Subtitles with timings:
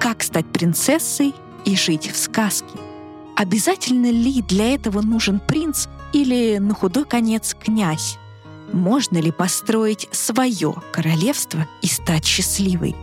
[0.00, 2.78] Как стать принцессой и жить в сказке?
[3.36, 8.18] Обязательно ли для этого нужен принц или, на худой конец, князь?
[8.72, 12.96] Можно ли построить свое королевство и стать счастливой?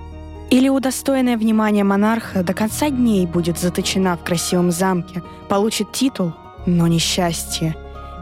[0.52, 6.34] Или удостоенная внимания монарха до конца дней будет заточена в красивом замке, получит титул,
[6.66, 7.76] но не счастье.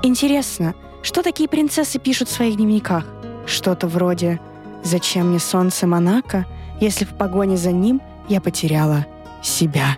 [0.03, 3.05] Интересно, что такие принцессы пишут в своих дневниках?
[3.45, 4.39] Что-то вроде
[4.83, 6.45] «Зачем мне солнце Монако,
[6.79, 9.05] если в погоне за ним я потеряла
[9.41, 9.97] себя?»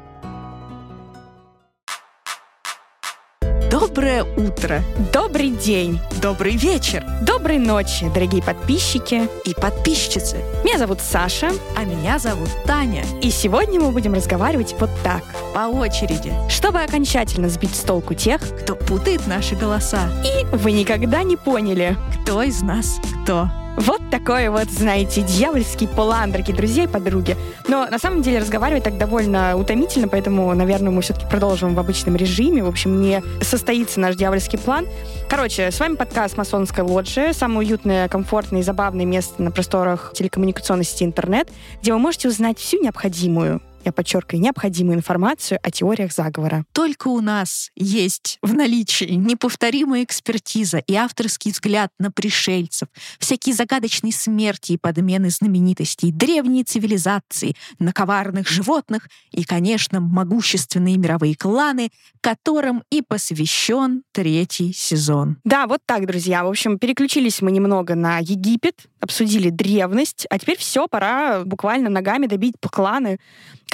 [3.71, 9.27] Доброе утро, Добрый день, добрый вечер доброй ночи, дорогие подписчики.
[9.45, 10.37] и подписчицы.
[10.63, 13.03] Меня зовут Саша, А меня зовут Таня.
[13.21, 15.23] и сегодня мы будем разговаривать вот так,
[15.53, 16.33] По очереди.
[16.49, 19.99] чтобы окончательно сбить с толку тех, Кто путает наши голоса?
[20.23, 21.97] и вы никогда не поняли.
[22.23, 23.49] Кто из нас кто?
[23.77, 27.35] Вот такой вот, знаете, дьявольский план, дорогие друзья и подруги.
[27.67, 32.15] Но на самом деле разговаривать так довольно утомительно, поэтому, наверное, мы все-таки продолжим в обычном
[32.15, 32.63] режиме.
[32.63, 34.87] В общем, не состоится наш дьявольский план.
[35.29, 40.85] Короче, с вами подкаст «Масонская лоджия», самое уютное, комфортное и забавное место на просторах телекоммуникационной
[40.85, 41.49] сети интернет,
[41.81, 46.65] где вы можете узнать всю необходимую, я подчеркиваю, необходимую информацию о теориях заговора.
[46.73, 52.87] Только у нас есть в наличии неповторимая экспертиза и авторский взгляд на пришельцев,
[53.19, 61.35] всякие загадочные смерти и подмены знаменитостей, древние цивилизации, на коварных животных и, конечно, могущественные мировые
[61.35, 61.89] кланы,
[62.21, 65.37] которым и посвящен третий сезон.
[65.43, 66.43] Да, вот так, друзья.
[66.43, 72.25] В общем, переключились мы немного на Египет, обсудили древность, а теперь все, пора буквально ногами
[72.25, 73.19] добить кланы.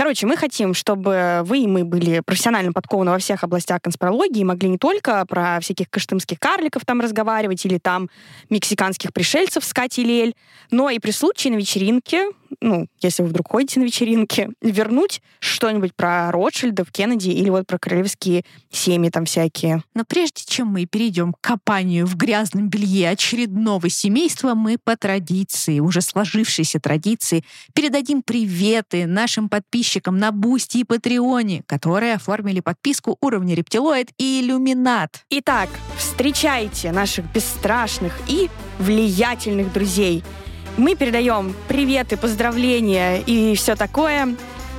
[0.01, 4.67] Короче, мы хотим, чтобы вы и мы были профессионально подкованы во всех областях конспирологии, могли
[4.67, 8.09] не только про всяких каштымских карликов там разговаривать или там
[8.49, 10.35] мексиканских пришельцев с Катей Лель,
[10.71, 15.93] но и при случае на вечеринке, ну, если вы вдруг ходите на вечеринки, ввернуть что-нибудь
[15.93, 19.83] про Ротшильдов, Кеннеди или вот про королевские семьи там всякие.
[19.93, 25.79] Но прежде чем мы перейдем к копанию в грязном белье очередного семейства, мы по традиции,
[25.79, 27.43] уже сложившейся традиции,
[27.75, 35.25] передадим приветы нашим подписчикам на Бусти и Патреоне, которые оформили подписку уровня рептилоид и иллюминат.
[35.29, 40.23] Итак, встречайте наших бесстрашных и влиятельных друзей.
[40.77, 44.35] Мы передаем приветы, поздравления и все такое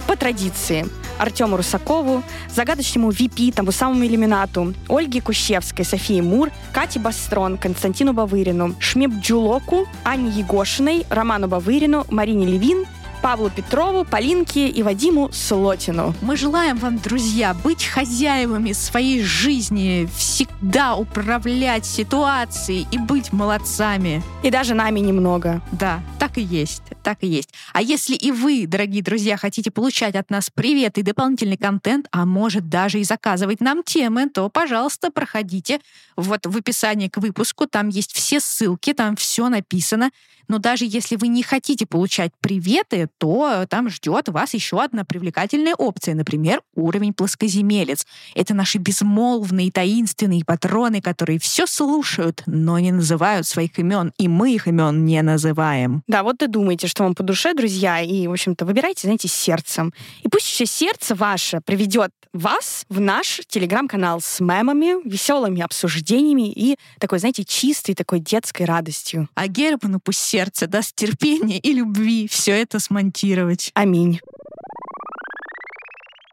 [0.06, 0.86] по традиции.
[1.18, 8.74] Артему Русакову, загадочному VP, тому самому иллюминату, Ольге Кущевской, Софии Мур, Кате Бастрон, Константину Бавырину,
[8.80, 12.86] Шмеп Джулоку, Анне Егошиной, Роману Бавырину, Марине Левин,
[13.22, 16.12] Павлу Петрову, Полинке и Вадиму Слотину.
[16.22, 24.24] Мы желаем вам, друзья, быть хозяевами своей жизни, всегда управлять ситуацией и быть молодцами.
[24.42, 25.62] И даже нами немного.
[25.70, 27.50] Да, так и есть, так и есть.
[27.72, 32.26] А если и вы, дорогие друзья, хотите получать от нас привет и дополнительный контент, а
[32.26, 35.80] может даже и заказывать нам темы, то, пожалуйста, проходите
[36.16, 40.10] вот в описании к выпуску, там есть все ссылки, там все написано.
[40.48, 45.74] Но даже если вы не хотите получать приветы, то там ждет вас еще одна привлекательная
[45.74, 48.06] опция, например, уровень плоскоземелец.
[48.34, 54.54] Это наши безмолвные, таинственные патроны, которые все слушают, но не называют своих имен, и мы
[54.54, 56.02] их имен не называем.
[56.06, 59.92] Да, вот и думайте, что вам по душе, друзья, и, в общем-то, выбирайте, знаете, сердцем.
[60.22, 66.76] И пусть еще сердце ваше приведет вас в наш телеграм-канал с мемами, веселыми обсуждениями и
[66.98, 69.28] такой, знаете, чистой такой детской радостью.
[69.34, 73.72] А Герману пусть сердце даст терпения и любви все это смонтировать.
[73.74, 74.20] Аминь.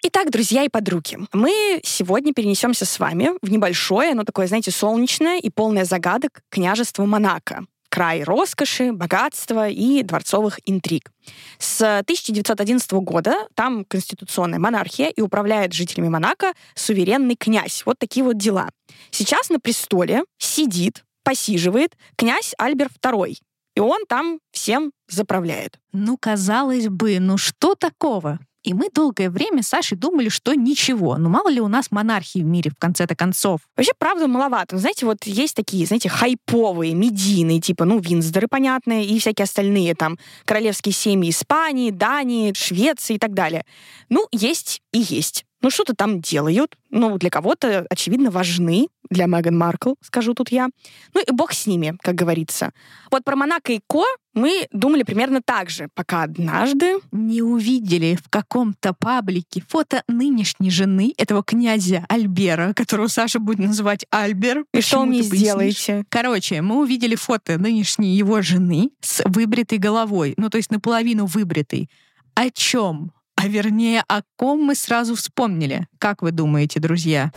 [0.03, 5.39] Итак, друзья и подруги, мы сегодня перенесемся с вами в небольшое, но такое, знаете, солнечное
[5.39, 7.65] и полное загадок княжество Монако.
[7.89, 11.11] Край роскоши, богатства и дворцовых интриг.
[11.57, 17.81] С 1911 года там конституционная монархия и управляет жителями Монако суверенный князь.
[17.85, 18.69] Вот такие вот дела.
[19.09, 23.37] Сейчас на престоле сидит, посиживает князь Альберт II.
[23.79, 25.79] И он там всем заправляет.
[25.93, 28.39] Ну, казалось бы, ну что такого?
[28.61, 31.15] И мы долгое время с Сашей думали, что ничего.
[31.15, 33.61] Ну, мало ли у нас монархии в мире в конце-то концов.
[33.77, 34.75] Вообще, правда, маловато.
[34.75, 39.95] Ну, знаете, вот есть такие, знаете, хайповые, медийные, типа, ну, Винздоры, понятные, и всякие остальные,
[39.95, 43.63] там, королевские семьи Испании, Дании, Швеции и так далее.
[44.09, 45.45] Ну, есть и есть.
[45.61, 46.77] Ну, что-то там делают.
[46.89, 48.87] Ну, для кого-то, очевидно, важны.
[49.09, 50.69] Для Меган Маркл, скажу тут я.
[51.15, 52.71] Ну, и бог с ними, как говорится.
[53.09, 54.03] Вот про Монако и Ко
[54.35, 56.99] мы думали примерно так же, пока однажды...
[57.11, 64.05] Не увидели в каком-то паблике фото нынешней жены этого князя Альбера, которого Саша будет называть
[64.11, 64.65] Альбер.
[64.73, 65.49] И что вы Почему мне ты пояснишь?
[65.49, 66.05] сделаете?
[66.09, 71.89] Короче, мы увидели фото нынешней его жены с выбритой головой, ну то есть наполовину выбритой.
[72.35, 73.11] О чем?
[73.41, 75.87] А вернее, о ком мы сразу вспомнили.
[75.97, 77.31] Как вы думаете, друзья?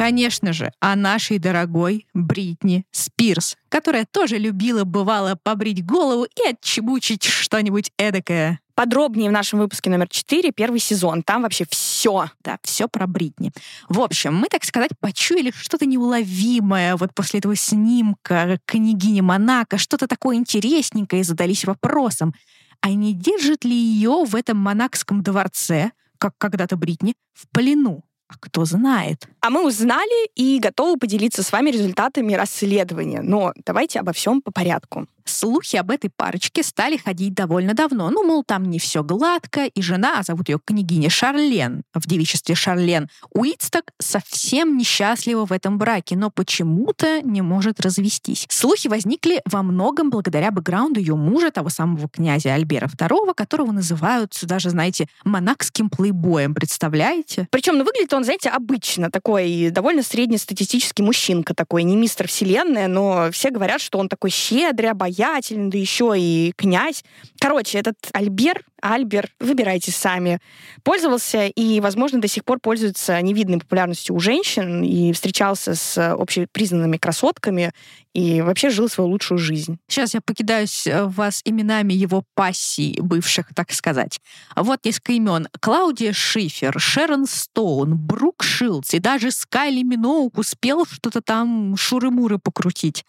[0.00, 7.24] Конечно же, о нашей дорогой Бритни Спирс, которая тоже любила, бывало, побрить голову и отчебучить
[7.24, 8.60] что-нибудь эдакое.
[8.74, 11.22] Подробнее в нашем выпуске номер 4, первый сезон.
[11.22, 12.30] Там вообще все.
[12.42, 13.52] Да, все про Бритни.
[13.90, 20.06] В общем, мы, так сказать, почуяли что-то неуловимое вот после этого снимка княгини Монако, что-то
[20.06, 22.32] такое интересненькое, и задались вопросом,
[22.80, 28.02] а не держит ли ее в этом монакском дворце, как когда-то Бритни, в плену?
[28.30, 29.28] А кто знает?
[29.40, 33.22] А мы узнали и готовы поделиться с вами результатами расследования.
[33.22, 35.06] Но давайте обо всем по порядку.
[35.30, 38.10] Слухи об этой парочке стали ходить довольно давно.
[38.10, 42.54] Ну, мол, там не все гладко, и жена, а зовут ее княгиня Шарлен, в девичестве
[42.54, 48.46] Шарлен, Уитсток совсем несчастлива в этом браке, но почему-то не может развестись.
[48.50, 54.36] Слухи возникли во многом благодаря бэкграунду ее мужа, того самого князя Альбера II, которого называют
[54.42, 57.48] даже, знаете, монакским плейбоем, представляете?
[57.50, 63.30] Причем, ну, выглядит он, знаете, обычно такой, довольно среднестатистический мужчинка такой, не мистер Вселенная, но
[63.32, 67.04] все говорят, что он такой щедрый, обаятельный, обаятельный, да еще и князь.
[67.40, 70.40] Короче, этот Альбер, Альбер, выбирайте сами,
[70.82, 76.96] пользовался и, возможно, до сих пор пользуется невидной популярностью у женщин и встречался с общепризнанными
[76.96, 77.72] красотками
[78.14, 79.78] и вообще жил свою лучшую жизнь.
[79.86, 84.20] Сейчас я покидаюсь э, вас именами его пассий бывших, так сказать.
[84.56, 85.48] Вот несколько имен.
[85.60, 93.04] Клаудия Шифер, Шерон Стоун, Брук Шилдс и даже Скайли Миноук успел что-то там шуры-муры покрутить.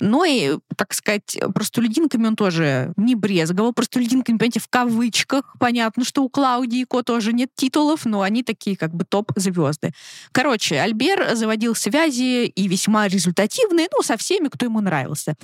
[0.00, 3.72] Но и, так сказать, простолюдинками он тоже не брезговал.
[3.72, 5.54] Простолюдинками, понимаете, в кавычках.
[5.58, 9.92] Понятно, что у Клаудии Ко тоже нет титулов, но они такие как бы топ-звезды.
[10.32, 15.34] Короче, Альбер заводил связи и весьма результативные, ну, со всеми, кто ему нравился.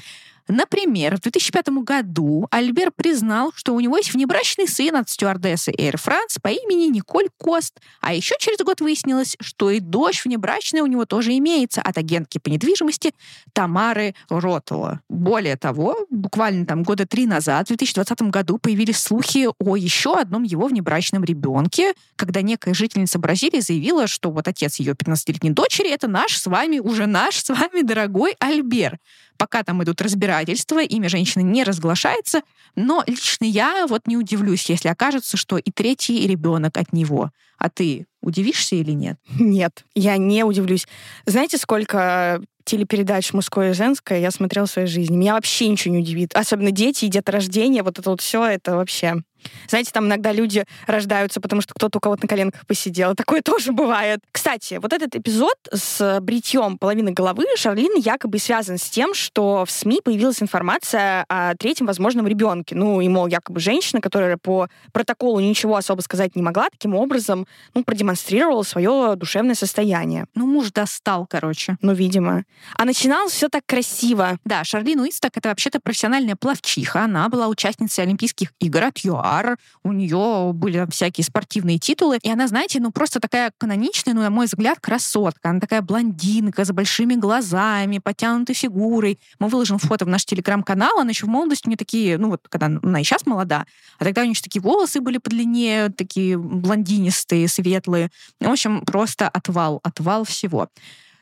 [0.48, 5.94] Например, в 2005 году Альбер признал, что у него есть внебрачный сын от стюардессы Air
[5.94, 7.80] France по имени Николь Кост.
[8.00, 12.38] А еще через год выяснилось, что и дочь внебрачная у него тоже имеется от агентки
[12.38, 13.12] по недвижимости
[13.52, 15.00] Тамары Ротова.
[15.08, 20.44] Более того, буквально там года три назад, в 2020 году, появились слухи о еще одном
[20.44, 26.06] его внебрачном ребенке, когда некая жительница Бразилии заявила, что вот отец ее 15-летней дочери— это
[26.08, 28.98] наш с вами, уже наш с вами дорогой Альбер.
[29.38, 32.42] Пока там идут разбирательства, имя женщины не разглашается,
[32.74, 37.30] но лично я вот не удивлюсь, если окажется, что и третий ребенок от него.
[37.58, 39.18] А ты удивишься или нет?
[39.38, 40.86] Нет, я не удивлюсь.
[41.24, 45.16] Знаете, сколько телепередач «Мужское и женское» я смотрела в своей жизни.
[45.16, 46.34] Меня вообще ничего не удивит.
[46.34, 49.22] Особенно дети и деторождение, вот это вот все, это вообще
[49.68, 53.14] знаете, там иногда люди рождаются, потому что кто-то у кого-то на коленках посидел.
[53.16, 54.20] Такое тоже бывает.
[54.32, 59.70] Кстати, вот этот эпизод с бритьем половины головы Шарлин якобы связан с тем, что в
[59.70, 62.74] СМИ появилась информация о третьем возможном ребенке.
[62.74, 67.46] Ну, и, мол, якобы женщина, которая по протоколу ничего особо сказать не могла, таким образом,
[67.74, 68.15] ну, продемонстрировала
[68.64, 70.26] свое душевное состояние.
[70.34, 71.76] Ну, муж достал, короче.
[71.80, 72.44] Ну, видимо.
[72.76, 74.38] А начиналось все так красиво.
[74.44, 77.04] Да, Шарлин Уисток— это вообще-то профессиональная плавчиха.
[77.04, 82.48] Она была участницей Олимпийских игр от ЮАР у нее были всякие спортивные титулы, и она,
[82.48, 85.50] знаете, ну просто такая каноничная, ну, на мой взгляд, красотка.
[85.50, 89.18] Она такая блондинка с большими глазами, потянутой фигурой.
[89.38, 92.66] Мы выложим фото в наш телеграм-канал, она еще в молодости мне такие, ну вот, когда
[92.66, 93.66] она и сейчас молода,
[93.98, 98.05] а тогда у нее еще такие волосы были подлиннее, такие блондинистые, светлые.
[98.40, 100.68] В общем, просто отвал, отвал всего.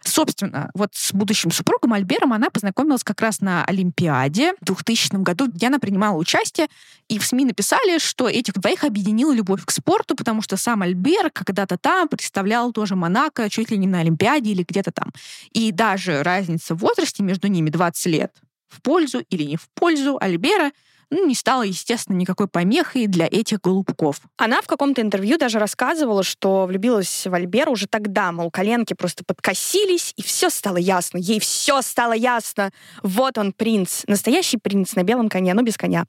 [0.07, 5.47] Собственно, вот с будущим супругом Альбером она познакомилась как раз на Олимпиаде в 2000 году,
[5.49, 6.69] где она принимала участие,
[7.09, 11.31] и в СМИ написали, что этих двоих объединила любовь к спорту, потому что сам Альбер
[11.31, 15.11] когда-то там представлял тоже Монако чуть ли не на Олимпиаде или где-то там.
[15.53, 18.33] И даже разница в возрасте между ними 20 лет
[18.69, 20.73] в пользу или не в пользу Альбера
[21.11, 24.21] ну, не стало, естественно, никакой помехой для этих голубков.
[24.37, 29.25] Она в каком-то интервью даже рассказывала, что влюбилась в Альбера уже тогда, мол, коленки просто
[29.25, 31.19] подкосились, и все стало ясно.
[31.19, 32.71] Ей все стало ясно.
[33.03, 34.03] Вот он, принц.
[34.07, 36.07] Настоящий принц на белом коне, но без коня.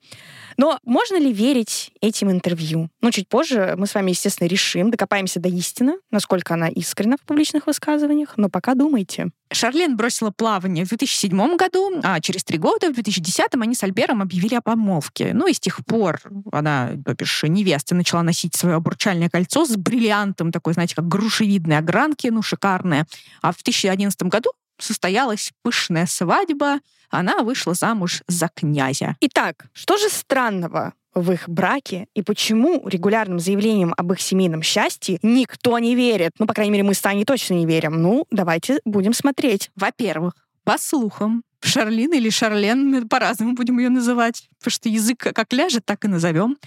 [0.58, 2.90] Но можно ли верить этим интервью?
[3.02, 7.22] Ну, чуть позже мы с вами, естественно, решим, докопаемся до истины, насколько она искренна в
[7.22, 9.32] публичных высказываниях, но пока думайте.
[9.56, 14.22] Шарлен бросила плавание в 2007 году, а через три года, в 2010 они с Альбером
[14.22, 15.32] объявили о помолвке.
[15.34, 16.20] Ну и с тех пор
[16.52, 21.78] она, то бишь невеста, начала носить свое обручальное кольцо с бриллиантом, такой, знаете, как грушевидной
[21.78, 23.08] огранки, ну, шикарное.
[23.42, 29.16] А в 2011 году состоялась пышная свадьба, она вышла замуж за князя.
[29.22, 35.18] Итак, что же странного в их браке и почему регулярным заявлениям об их семейном счастье
[35.24, 36.34] никто не верит.
[36.38, 38.02] Ну, по крайней мере, мы с Таней точно не верим.
[38.02, 39.72] Ну, давайте будем смотреть.
[39.76, 40.34] Во-первых,
[40.66, 46.04] по слухам, Шарлин или Шарлен, по-разному будем ее называть, потому что язык как ляжет, так
[46.06, 46.58] и назовем.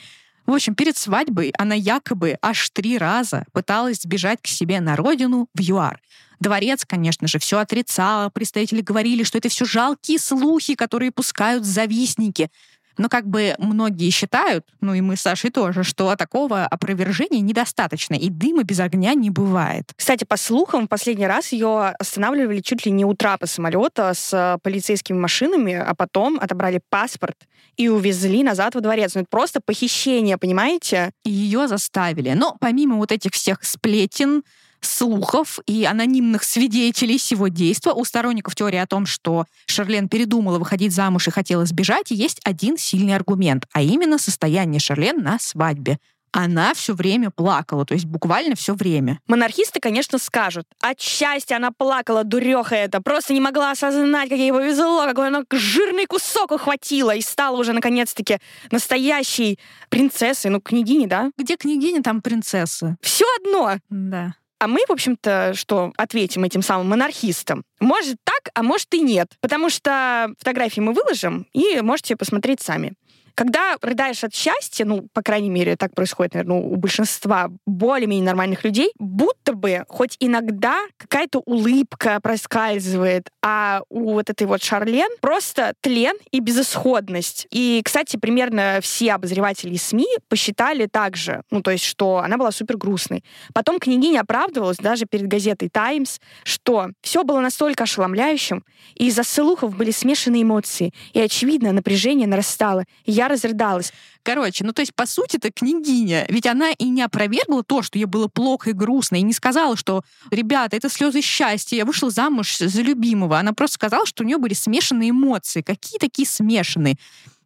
[0.47, 5.47] В общем, перед свадьбой она якобы аж три раза пыталась сбежать к себе на родину
[5.55, 6.01] в ЮАР.
[6.41, 8.31] Дворец, конечно же, все отрицал.
[8.31, 12.51] Представители говорили, что это все жалкие слухи, которые пускают завистники.
[12.99, 18.15] Но как бы многие считают, ну и мы с Сашей тоже, что такого опровержения недостаточно,
[18.15, 19.93] и дыма без огня не бывает.
[19.97, 24.59] Кстати, по слухам, в последний раз ее останавливали чуть ли не у трапа самолета с
[24.63, 27.37] полицейскими машинами, а потом отобрали паспорт
[27.77, 29.15] и увезли назад во дворец.
[29.15, 31.13] Ну, это просто похищение, понимаете?
[31.25, 32.33] Ее заставили.
[32.33, 34.43] Но помимо вот этих всех сплетен,
[34.81, 40.93] слухов и анонимных свидетелей всего действа у сторонников теории о том, что Шарлен передумала выходить
[40.93, 45.99] замуж и хотела сбежать, есть один сильный аргумент, а именно состояние Шарлен на свадьбе
[46.33, 49.21] она все время плакала, то есть буквально все время.
[49.27, 54.53] Монархисты, конечно, скажут, от счастья она плакала, дуреха это, просто не могла осознать, как ей
[54.53, 58.39] повезло, какой она жирный кусок ухватила и стала уже, наконец-таки,
[58.71, 59.59] настоящей
[59.89, 61.31] принцессой, ну, княгиней, да?
[61.39, 62.97] Где княгиня, там принцесса.
[63.01, 63.79] Все одно.
[63.89, 64.35] Да.
[64.61, 67.65] А мы, в общем-то, что ответим этим самым монархистам?
[67.81, 69.29] Может так, а может и нет.
[69.41, 72.95] Потому что фотографии мы выложим, и можете посмотреть сами.
[73.39, 78.65] Когда рыдаешь от счастья, ну, по крайней мере, так происходит, наверное, у большинства более-менее нормальных
[78.65, 85.75] людей, будто бы хоть иногда какая-то улыбка проскальзывает, а у вот этой вот Шарлен просто
[85.83, 87.47] тлен и безысходность.
[87.53, 92.51] И, кстати, примерно все обозреватели СМИ посчитали так же, ну, то есть, что она была
[92.51, 93.23] супер грустной.
[93.55, 98.65] Потом княгиня оправдывалась даже перед газетой «Таймс», что все было настолько ошеломляющим,
[98.97, 102.83] и из-за слухов были смешанные эмоции, и, очевидно, напряжение нарастало.
[103.05, 103.93] И я разрыдалась.
[104.29, 106.27] Короче, ну то есть, по сути, это княгиня.
[106.29, 109.75] Ведь она и не опровергла то, что ей было плохо и грустно, и не сказала,
[109.75, 113.39] что, ребята, это слезы счастья, я вышла замуж за любимого.
[113.39, 115.63] Она просто сказала, что у нее были смешанные эмоции.
[115.63, 116.99] Какие такие смешанные?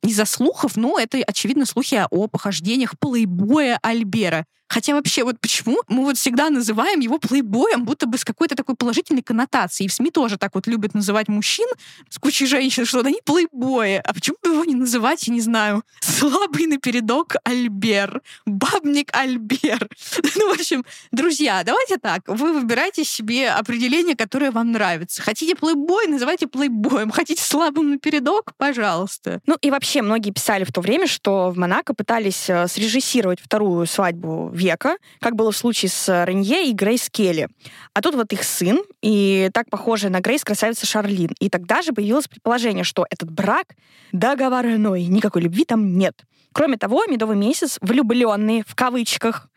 [0.03, 4.45] Из-за слухов, ну, это, очевидно, слухи о похождениях плейбоя Альбера.
[4.73, 8.75] Хотя вообще, вот почему мы вот всегда называем его плейбоем, будто бы с какой-то такой
[8.75, 9.85] положительной коннотацией.
[9.85, 11.69] И в СМИ тоже так вот любят называть мужчин
[12.09, 14.01] с кучей женщин, что они плейбои.
[14.03, 19.89] А почему бы его не называть, я не знаю, слабый напередок Альбер, бабник Альбер.
[20.35, 25.23] Ну, в общем, друзья, давайте так, вы выбирайте себе определение, которое вам нравится.
[25.23, 27.11] Хотите плейбой, называйте плейбоем.
[27.11, 29.41] Хотите слабым напередок, пожалуйста.
[29.47, 33.87] Ну и вообще многие писали в то время, что в Монако пытались э, срежиссировать вторую
[33.87, 37.49] свадьбу века, как было в случае с Ренье и Грейс Келли.
[37.93, 41.35] А тут вот их сын, и так похожая на Грейс красавица Шарлин.
[41.39, 43.67] И тогда же появилось предположение, что этот брак
[44.13, 46.25] договорной, никакой любви там нет.
[46.53, 49.49] Кроме того, медовый месяц влюбленные, в кавычках,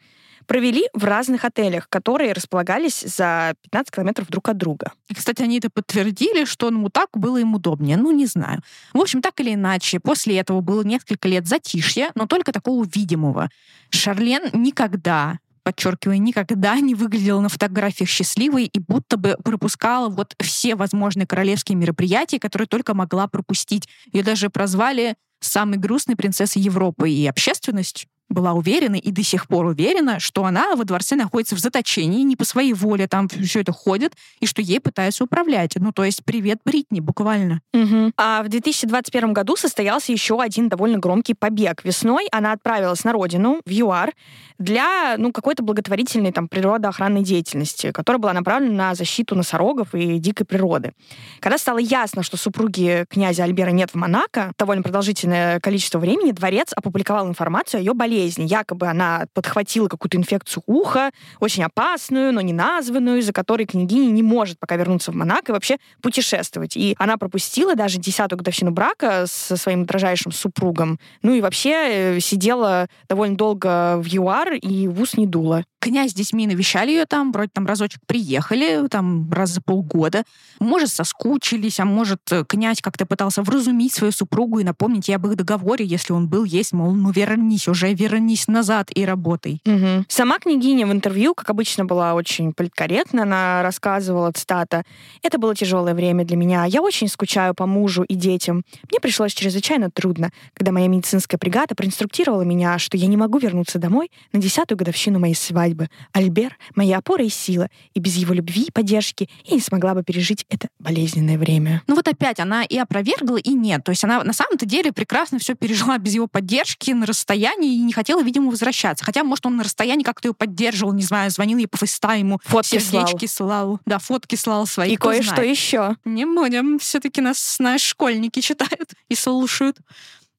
[0.45, 4.91] провели в разных отелях, которые располагались за 15 километров друг от друга.
[5.13, 7.97] Кстати, они это подтвердили, что ну так было им удобнее.
[7.97, 8.61] Ну, не знаю.
[8.93, 13.49] В общем, так или иначе, после этого было несколько лет затишья, но только такого видимого.
[13.89, 20.75] Шарлен никогда подчеркиваю, никогда не выглядела на фотографиях счастливой и будто бы пропускала вот все
[20.75, 23.89] возможные королевские мероприятия, которые только могла пропустить.
[24.13, 29.65] Ее даже прозвали самой грустной принцессой Европы, и общественность была уверена и до сих пор
[29.65, 33.71] уверена, что она во дворце находится в заточении, не по своей воле там все это
[33.71, 35.73] ходит, и что ей пытаются управлять.
[35.75, 37.61] Ну, то есть привет Бритни, буквально.
[37.73, 38.13] Угу.
[38.17, 41.83] А в 2021 году состоялся еще один довольно громкий побег.
[41.83, 44.13] Весной она отправилась на родину, в ЮАР,
[44.57, 50.45] для ну, какой-то благотворительной там, природоохранной деятельности, которая была направлена на защиту носорогов и дикой
[50.45, 50.93] природы.
[51.39, 56.71] Когда стало ясно, что супруги князя Альбера нет в Монако, довольно продолжительное количество времени дворец
[56.75, 58.45] опубликовал информацию о ее болезни болезни.
[58.45, 64.23] Якобы она подхватила какую-то инфекцию уха, очень опасную, но не названную, из-за которой княгиня не
[64.23, 66.77] может пока вернуться в Монако и вообще путешествовать.
[66.77, 70.99] И она пропустила даже десятую годовщину брака со своим дрожайшим супругом.
[71.21, 76.11] Ну и вообще э, сидела довольно долго в ЮАР и в ус не дула князь
[76.11, 80.23] с детьми навещали ее там, вроде там разочек приехали, там раз за полгода.
[80.59, 85.27] Может, соскучились, а может, э, князь как-то пытался вразумить свою супругу и напомнить ей об
[85.27, 88.04] их договоре, если он был, есть, мол, ну вернись уже, вернись
[88.47, 89.61] назад и работай.
[89.65, 90.05] Угу.
[90.07, 93.23] Сама княгиня в интервью, как обычно, была очень политкорректна.
[93.23, 94.83] Она рассказывала, цитата,
[95.21, 96.65] «Это было тяжелое время для меня.
[96.65, 98.63] Я очень скучаю по мужу и детям.
[98.89, 103.79] Мне пришлось чрезвычайно трудно, когда моя медицинская бригада проинструктировала меня, что я не могу вернуться
[103.79, 108.33] домой на десятую годовщину моей свадьбы бы Альбер— моя опора и сила, и без его
[108.33, 111.83] любви и поддержки я не смогла бы пережить это болезненное время.
[111.87, 113.83] Ну вот опять, она и опровергла, и нет.
[113.83, 117.83] То есть она на самом-то деле прекрасно все пережила без его поддержки на расстоянии и
[117.83, 119.03] не хотела, видимо, возвращаться.
[119.03, 122.77] Хотя, может, он на расстоянии как-то ее поддерживал, не знаю, звонил ей по фейстайму, Фотки
[122.77, 123.47] сердечки слал.
[123.67, 123.79] слал.
[123.85, 124.93] Да, фотки слал свои.
[124.93, 125.95] И кое-что еще.
[126.05, 126.77] Не будем.
[126.79, 129.77] Все-таки нас, знаешь, школьники читают и слушают.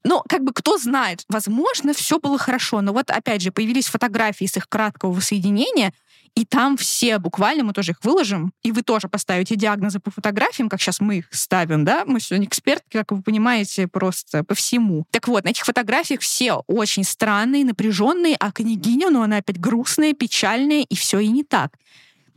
[0.05, 4.45] Ну, как бы кто знает, возможно, все было хорошо, но вот опять же появились фотографии
[4.45, 5.93] с их краткого воссоединения,
[6.37, 10.69] и там все, буквально мы тоже их выложим, и вы тоже поставите диагнозы по фотографиям,
[10.69, 12.05] как сейчас мы их ставим, да?
[12.07, 15.07] Мы сегодня экспертки, как вы понимаете, просто по всему.
[15.11, 20.13] Так вот, на этих фотографиях все очень странные, напряженные, а княгиня, ну, она опять грустная,
[20.13, 21.73] печальная, и все и не так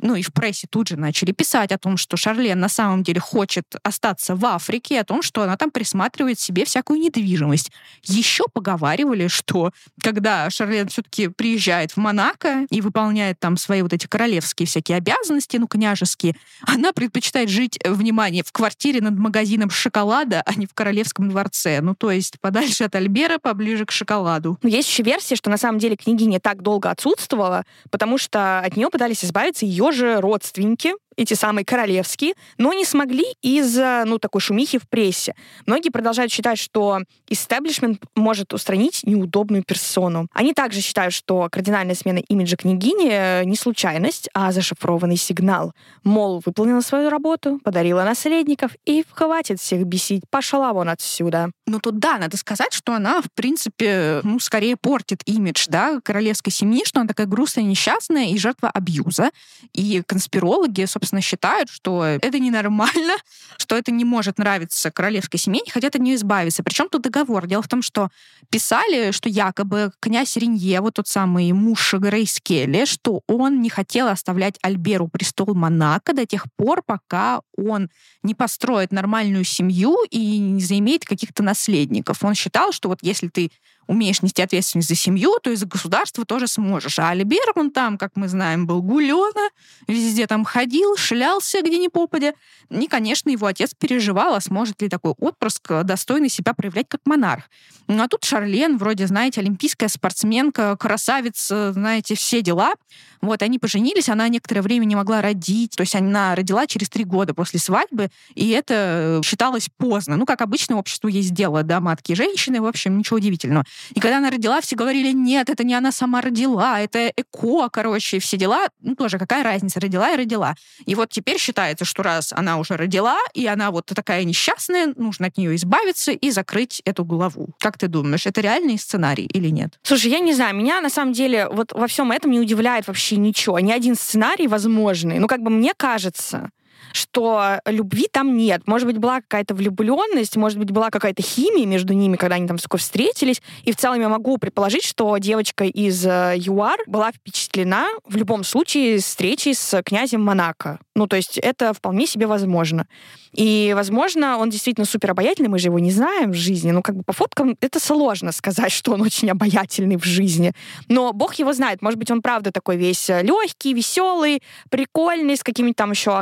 [0.02, 3.20] ну и в прессе тут же начали писать о том, что Шарлен на самом деле
[3.20, 7.72] хочет остаться в Африке, о том, что она там присматривает себе всякую недвижимость.
[8.04, 14.08] Еще поговаривали, что когда Шарлен все-таки приезжает в Монако и выполняет там свои вот эти
[14.08, 20.42] королевские всякие обязанности, ну, княжеские, она предпочитает жить, э, внимание, в квартире над магазином шоколада,
[20.46, 21.82] а не в королевском дворце.
[21.82, 24.58] Ну, то есть подальше от Альбера, поближе к шоколаду.
[24.64, 28.78] Но есть еще версия, что на самом деле княгиня так долго отсутствовала, потому что от
[28.78, 34.42] нее пытались избавиться ее тоже родственники эти самые королевские, но не смогли из-за, ну, такой
[34.42, 35.36] шумихи в прессе.
[35.66, 40.28] Многие продолжают считать, что истеблишмент может устранить неудобную персону.
[40.34, 45.74] Они также считают, что кардинальная смена имиджа княгини э, не случайность, а зашифрованный сигнал.
[46.04, 51.52] Мол, выполнила свою работу, подарила наследников, и хватит всех бесить, пошла вон отсюда.
[51.68, 56.54] Ну, тут да, надо сказать, что она, в принципе, ну, скорее портит имидж, да, королевской
[56.54, 59.32] семьи, что она такая грустная, несчастная и жертва абьюза.
[59.74, 63.16] И конспирологи, собственно, собственно, считают, что это ненормально,
[63.58, 66.64] что это не может нравиться королевской семье, не хотят от нее избавиться.
[66.64, 67.48] Причем тут договор.
[67.48, 68.10] Дело в том, что
[68.50, 74.08] писали, что якобы князь Ренье, вот тот самый муж Грейс Келли, что он не хотел
[74.08, 77.90] оставлять Альберу престол Монако до тех пор, пока он
[78.24, 82.24] не построит нормальную семью и не заимеет каких-то наследников.
[82.24, 83.52] Он считал, что вот если ты
[83.90, 87.00] умеешь нести ответственность за семью, то и за государство тоже сможешь.
[87.00, 89.50] А Альбер, он там, как мы знаем, был гулёна,
[89.88, 92.34] везде там ходил, шлялся где ни попадя.
[92.70, 97.46] И, конечно, его отец переживал, а сможет ли такой отпрыск достойный себя проявлять как монарх.
[97.88, 102.74] Ну а тут Шарлен, вроде, знаете, олимпийская спортсменка, красавица, знаете, все дела.
[103.22, 107.04] Вот, они поженились, она некоторое время не могла родить, то есть она родила через три
[107.04, 110.16] года после свадьбы, и это считалось поздно.
[110.16, 113.66] Ну, как обычно, обществу есть дело, да, матки и женщины, в общем, ничего удивительного.
[113.94, 118.20] И когда она родила, все говорили, нет, это не она сама родила, это ЭКО, короче,
[118.20, 118.68] все дела.
[118.82, 120.56] Ну, тоже какая разница, родила и родила.
[120.86, 125.28] И вот теперь считается, что раз она уже родила, и она вот такая несчастная, нужно
[125.28, 127.50] от нее избавиться и закрыть эту главу.
[127.60, 129.80] Как ты думаешь, это реальный сценарий или нет?
[129.84, 133.18] Слушай, я не знаю, меня на самом деле вот во всем этом не удивляет вообще
[133.18, 133.60] ничего.
[133.60, 135.20] Ни один сценарий возможный.
[135.20, 136.52] Ну, как бы мне кажется,
[136.92, 138.68] что любви там нет.
[138.68, 142.58] Может быть, была какая-то влюбленность, может быть, была какая-то химия между ними, когда они там
[142.58, 143.42] только встретились.
[143.64, 148.44] И в целом я могу предположить, что девочка из э, ЮАР была впечатлена в любом
[148.44, 150.80] случае встречей с князем Монако.
[150.96, 152.86] Ну, то есть это вполне себе возможно.
[153.32, 156.72] И, возможно, он действительно супер обаятельный, мы же его не знаем в жизни.
[156.72, 160.52] Ну, как бы по фоткам это сложно сказать, что он очень обаятельный в жизни.
[160.88, 161.82] Но бог его знает.
[161.82, 166.18] Может быть, он правда такой весь э, легкий, веселый, прикольный, с каким-нибудь там еще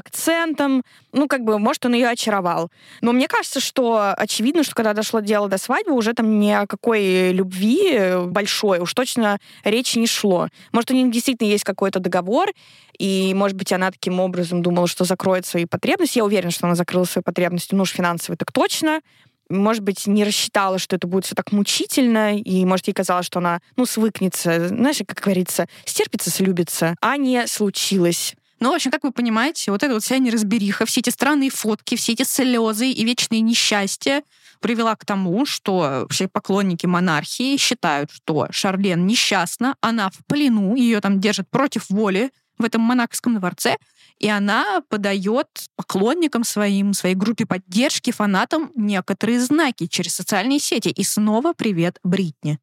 [0.58, 0.84] акцентом.
[1.14, 2.70] Ну, как бы, может, он ее очаровал.
[3.02, 6.68] Но мне кажется, что очевидно, что когда дошло дело до свадьбы, уже там ни о
[6.68, 10.50] какой любви э, большой уж точно речи не шло.
[10.72, 12.50] Может, у них действительно есть какой-то договор,
[13.00, 16.18] и, может быть, она таким образом думала, что закроет свои потребности.
[16.18, 19.02] Я уверена, что она закрыла свои потребности, ну уж финансовые так точно.
[19.50, 23.40] Может быть, не рассчитала, что это будет все так мучительно, и, может, ей казалось, что
[23.40, 28.36] она, ну, свыкнется, знаешь, как говорится, стерпится, слюбится, а не случилось.
[28.60, 31.96] Ну, в общем, как вы понимаете, вот эта вот вся неразбериха, все эти странные фотки,
[31.96, 34.24] все эти слезы и вечные несчастья
[34.62, 41.00] привела к тому, что все поклонники монархии считают, что Шарлен несчастна, она в плену, ее
[41.02, 43.78] там держат против воли, в этом монакском дворце,
[44.18, 50.90] и она подает поклонникам своим, своей группе поддержки, фанатам некоторые знаки через социальные сети.
[50.90, 52.58] И снова привет Бритни.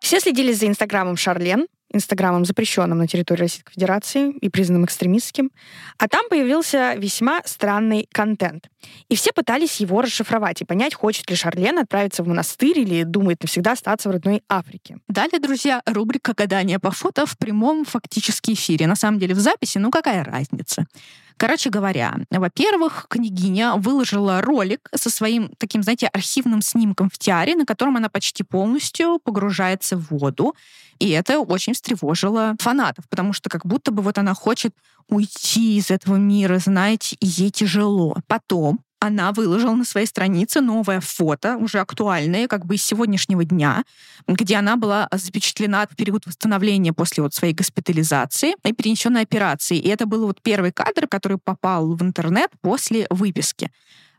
[0.00, 5.50] Все следили за инстаграмом Шарлен, Инстаграмом, запрещенным на территории Российской Федерации и признанным экстремистским.
[5.98, 8.68] А там появился весьма странный контент.
[9.08, 13.42] И все пытались его расшифровать и понять, хочет ли Шарлен отправиться в монастырь или думает
[13.42, 14.98] навсегда остаться в родной Африке.
[15.08, 18.86] Далее, друзья, рубрика «Гадание по фото» в прямом фактически эфире.
[18.86, 20.86] На самом деле в записи, ну какая разница?
[21.36, 27.66] Короче говоря, во-первых, княгиня выложила ролик со своим таким, знаете, архивным снимком в тиаре, на
[27.66, 30.54] котором она почти полностью погружается в воду.
[30.98, 34.74] И это очень встревожило фанатов, потому что как будто бы вот она хочет
[35.08, 38.16] уйти из этого мира, знаете, и ей тяжело.
[38.28, 43.82] Потом она выложила на своей странице новое фото, уже актуальное, как бы из сегодняшнего дня,
[44.28, 49.76] где она была запечатлена в период восстановления после вот своей госпитализации и перенесенной операции.
[49.76, 53.72] И это был вот первый кадр, который попал в интернет после выписки.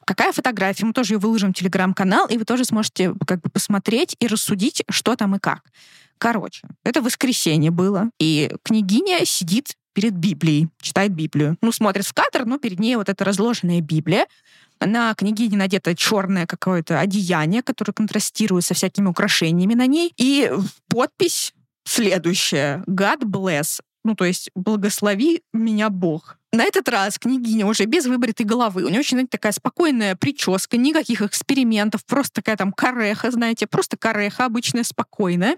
[0.05, 0.85] Какая фотография?
[0.85, 4.83] Мы тоже ее выложим в телеграм-канал, и вы тоже сможете как бы посмотреть и рассудить,
[4.89, 5.61] что там и как.
[6.17, 11.57] Короче, это воскресенье было, и княгиня сидит перед Библией, читает Библию.
[11.61, 14.27] Ну, смотрит в кадр, но перед ней вот эта разложенная Библия.
[14.79, 20.13] На княгине надето черное какое-то одеяние, которое контрастирует со всякими украшениями на ней.
[20.17, 20.51] И
[20.89, 21.53] подпись
[21.85, 22.83] следующая.
[22.87, 23.79] God bless.
[24.03, 26.37] Ну, то есть, благослови меня Бог.
[26.53, 28.83] На этот раз княгиня уже без выбритой головы.
[28.83, 33.97] У нее очень, знаете, такая спокойная прическа, никаких экспериментов, просто такая там кареха, знаете, просто
[33.97, 35.57] кареха обычная, спокойная.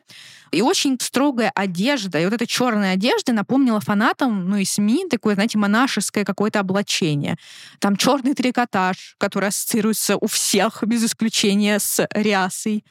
[0.52, 2.22] И очень строгая одежда.
[2.22, 7.36] И вот эта черная одежда напомнила фанатам, ну и СМИ, такое, знаете, монашеское какое-то облачение.
[7.80, 12.86] Там черный трикотаж, который ассоциируется у всех, без исключения с рясой.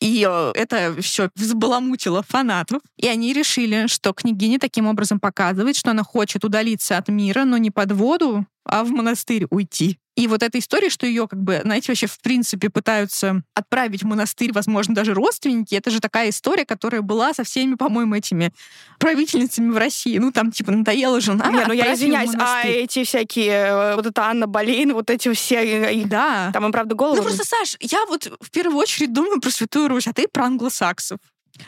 [0.00, 2.82] И это все взбаламутило фанатов.
[2.96, 7.56] И они решили, что княгиня таким образом показывает, что она хочет удалиться от мира, но
[7.56, 9.98] не под воду, а в монастырь уйти.
[10.16, 14.06] И вот эта история, что ее, как бы, знаете, вообще в принципе пытаются отправить в
[14.06, 18.52] монастырь, возможно, даже родственники, это же такая история, которая была со всеми, по-моему, этими
[19.00, 20.18] правительницами в России.
[20.18, 21.50] Ну, там, типа, надоела жена.
[21.50, 26.04] Не, ну я извиняюсь, а эти всякие, э, вот это Анна Болейн, вот эти все...
[26.06, 26.50] Да.
[26.52, 27.16] Там им, правда, голову...
[27.16, 30.44] Ну, просто, Саш, я вот в первую очередь думаю про Святую Русь, а ты про
[30.44, 31.18] англосаксов.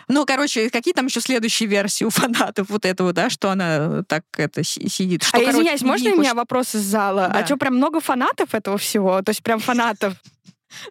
[0.09, 4.25] Ну, короче, какие там еще следующие версии у фанатов вот этого, да, что она так
[4.37, 5.23] это сидит?
[5.23, 7.27] Что, а короче, извиняюсь, можно у меня вопрос из зала?
[7.27, 7.39] А Да.
[7.41, 9.23] А что, прям много фанатов этого всего?
[9.23, 10.15] То есть прям фанатов?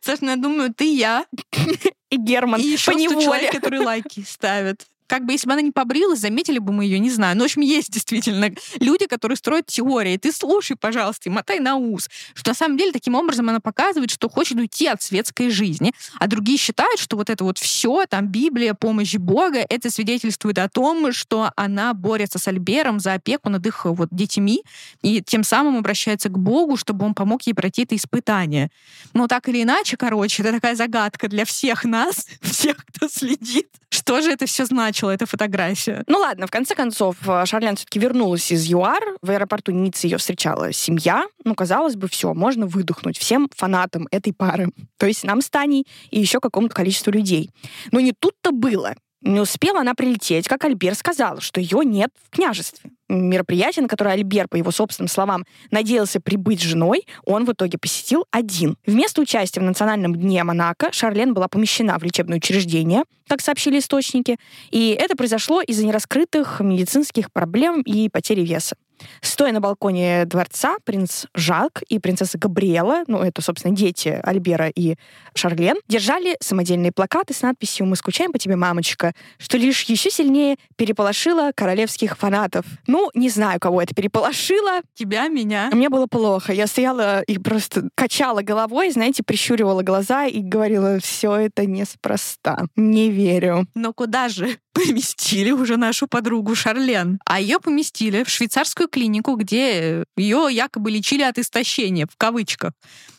[0.02, 1.26] Саша, ну, я думаю, ты, я
[2.10, 3.26] И Герман и еще по 100 неволе.
[3.26, 4.86] человек, которые лайки ставят.
[5.08, 7.36] Как бы, если бы она не побрилась, заметили бы мы ее, не знаю.
[7.38, 10.18] Но, в общем, есть действительно люди, которые строят теории.
[10.18, 12.10] Ты слушай, пожалуйста, и мотай на ус.
[12.34, 15.94] Что на самом деле таким образом она показывает, что хочет уйти от светской жизни.
[16.20, 20.70] А другие считают, что вот это вот все, там, Библия, помощь Бога, это свидетельствует о
[20.70, 24.64] том, что она борется с Альбером за опеку над их вот детьми
[25.02, 28.70] и тем самым обращается к Богу, чтобы он помог ей пройти это испытание.
[29.14, 33.70] Но так или иначе, короче, это такая загадка для всех нас, всех, кто следит.
[33.96, 36.04] Что же это все значило, эта фотография?
[36.08, 39.16] Ну ладно, в конце концов, э, Шарлен все-таки вернулась из ЮАР.
[39.22, 41.24] В аэропорту Ниццы ее встречала семья.
[41.46, 44.68] Ну, казалось бы, все, можно выдохнуть всем фанатам этой пары.
[44.98, 47.52] То есть нам с Таней и еще какому-то количеству людей.
[47.94, 48.96] Но не тут-то было.
[49.26, 52.92] Не успела она прилететь, как Альбер сказал, что ее нет в княжестве.
[53.10, 57.80] Мероприятие, на которое Альбер, по его собственным словам, надеялся прибыть с женой, он в итоге
[57.80, 58.78] посетил один.
[58.86, 64.38] Вместо участия в Национальном дне Монако Шарлен была помещена в лечебное учреждение, как сообщили источники,
[64.70, 68.76] и это произошло из-за нераскрытых медицинских проблем и потери веса.
[69.22, 74.96] Стоя на балконе дворца, принц Жак и принцесса Габриэла, ну, это, собственно, дети Альбера и
[75.34, 80.58] Шарлен, держали самодельные плакаты с надписью «Мы скучаем по тебе, мамочка», что лишь еще сильнее
[80.76, 82.66] переполошило королевских фанатов.
[82.88, 84.82] Ну, не знаю, кого это переполошило.
[84.94, 85.70] Тебя, меня.
[85.72, 86.54] Мне было плохо.
[86.54, 92.66] Я стояла и просто качала головой, знаете, прищуривала глаза и говорила, все это неспроста.
[92.76, 93.68] Не верю.
[93.76, 97.20] Но куда же поместили уже нашу подругу Шарлен?
[97.26, 102.74] А ее поместили в швейцарскую клинику, где ее якобы лечили от истощения, в кавычках.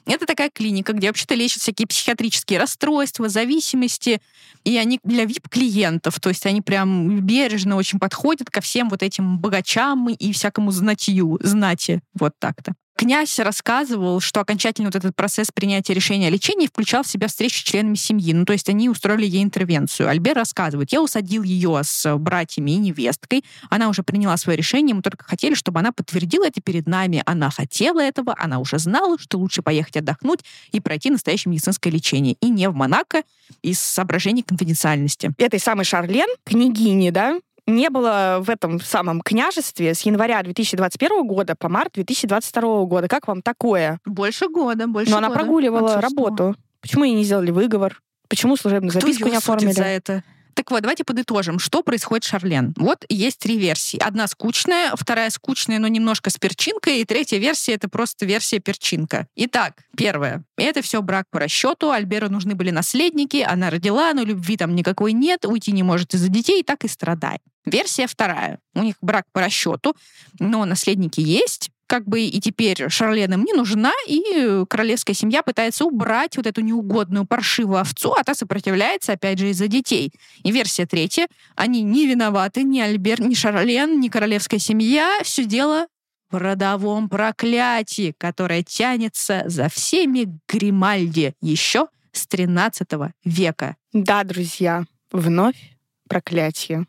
[0.04, 4.20] Это такая клиника, где вообще-то лечат всякие психиатрические расстройства, зависимости,
[4.64, 9.38] и они для VIP-клиентов, то есть они прям бережно очень подходят ко всем вот этим
[9.38, 12.74] богачам и всякому знатью, знати, вот так-то.
[12.96, 17.58] Князь рассказывал, что окончательно вот этот процесс принятия решения о лечении включал в себя встречу
[17.58, 18.32] с членами семьи.
[18.32, 20.08] Ну, то есть они устроили ей интервенцию.
[20.08, 23.44] Альбер рассказывает, я усадил ее с братьями и невесткой.
[23.68, 27.22] Она уже приняла свое решение, мы только хотели, чтобы она подтвердила это перед нами.
[27.26, 30.40] Она хотела этого, она уже знала, что лучше поехать отдохнуть
[30.72, 32.36] и пройти настоящее медицинское лечение.
[32.40, 33.24] И не в Монако,
[33.60, 35.32] из соображений конфиденциальности.
[35.36, 41.54] Этой самой Шарлен, княгини, да, не было в этом самом княжестве с января 2021 года
[41.56, 43.08] по март 2022 года.
[43.08, 44.00] Как вам такое?
[44.04, 46.30] Больше года, больше Но она года прогуливала отсутствовала.
[46.36, 46.58] работу.
[46.80, 48.00] Почему ей не сделали выговор?
[48.28, 49.72] Почему служебную Кто записку не оформили?
[49.72, 50.22] за это?
[50.56, 52.72] Так вот, давайте подытожим, что происходит с Шарлен.
[52.78, 53.98] Вот есть три версии.
[53.98, 59.28] Одна скучная, вторая скучная, но немножко с перчинкой, и третья версия— это просто версия перчинка.
[59.36, 60.44] Итак, первое.
[60.56, 61.90] Это все брак по расчету.
[61.90, 66.28] Альберу нужны были наследники, она родила, но любви там никакой нет, уйти не может из-за
[66.28, 67.42] детей, так и страдает.
[67.66, 68.58] Версия вторая.
[68.74, 69.94] У них брак по расчету,
[70.38, 75.84] но наследники есть, как бы и теперь Шарлен им не нужна, и королевская семья пытается
[75.84, 80.12] убрать вот эту неугодную паршивую овцу, а та сопротивляется, опять же, из-за детей.
[80.42, 81.28] И версия третья.
[81.54, 85.18] Они не виноваты, ни Альбер, ни Шарлен, ни королевская семья.
[85.22, 85.86] Все дело
[86.30, 92.88] в родовом проклятии, которое тянется за всеми Гримальди еще с 13
[93.24, 93.76] века.
[93.92, 95.76] Да, друзья, вновь
[96.08, 96.86] проклятие.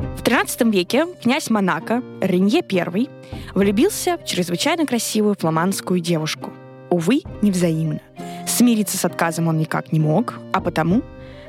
[0.00, 3.08] В XIII веке князь Монако Ренье I
[3.54, 6.52] влюбился в чрезвычайно красивую фламандскую девушку.
[6.88, 8.00] Увы, невзаимно.
[8.46, 11.02] Смириться с отказом он никак не мог, а потому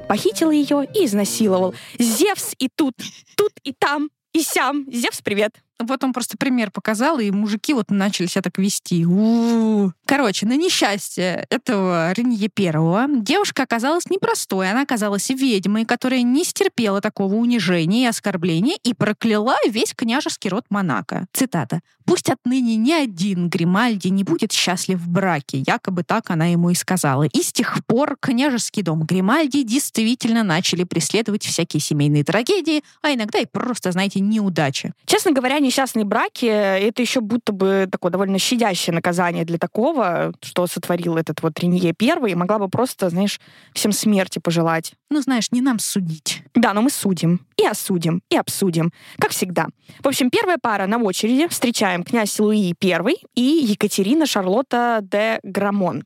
[0.10, 1.74] похитил ее и изнасиловал.
[1.98, 2.96] Зевс и тут,
[3.38, 4.86] тут и там, и сям.
[4.92, 5.56] Зевс, привет.
[5.84, 9.06] Вот он просто пример показал, и мужики вот начали себя так вести.
[9.06, 9.92] У-у-у.
[10.06, 14.70] Короче, на несчастье этого Ренье Первого девушка оказалась непростой.
[14.70, 20.66] Она оказалась ведьмой, которая не стерпела такого унижения и оскорбления и прокляла весь княжеский род
[20.70, 21.26] Монако.
[21.34, 21.82] Цитата.
[22.04, 26.76] «Пусть отныне ни один Гримальди не будет счастлив в браке», якобы так она ему и
[26.76, 27.24] сказала.
[27.24, 33.40] И с тех пор княжеский дом Гримальди действительно начали преследовать всякие семейные трагедии, а иногда
[33.40, 34.94] и просто, знаете, неудачи.
[35.06, 40.68] Честно говоря, несчастные браки— это еще будто бы такое довольно щадящее наказание для такого, что
[40.68, 43.40] сотворил этот вот Ренье Первый, могла бы просто, знаешь,
[43.74, 44.94] всем смерти пожелать.
[45.10, 46.44] Ну, знаешь, не нам судить.
[46.56, 47.40] Да, но мы судим.
[47.56, 48.92] И осудим, и обсудим.
[49.18, 49.68] Как всегда.
[50.04, 51.48] В общем, первая пара на очереди.
[51.48, 56.04] Встречаем князь Луи I и Екатерина Шарлотта де Грамон.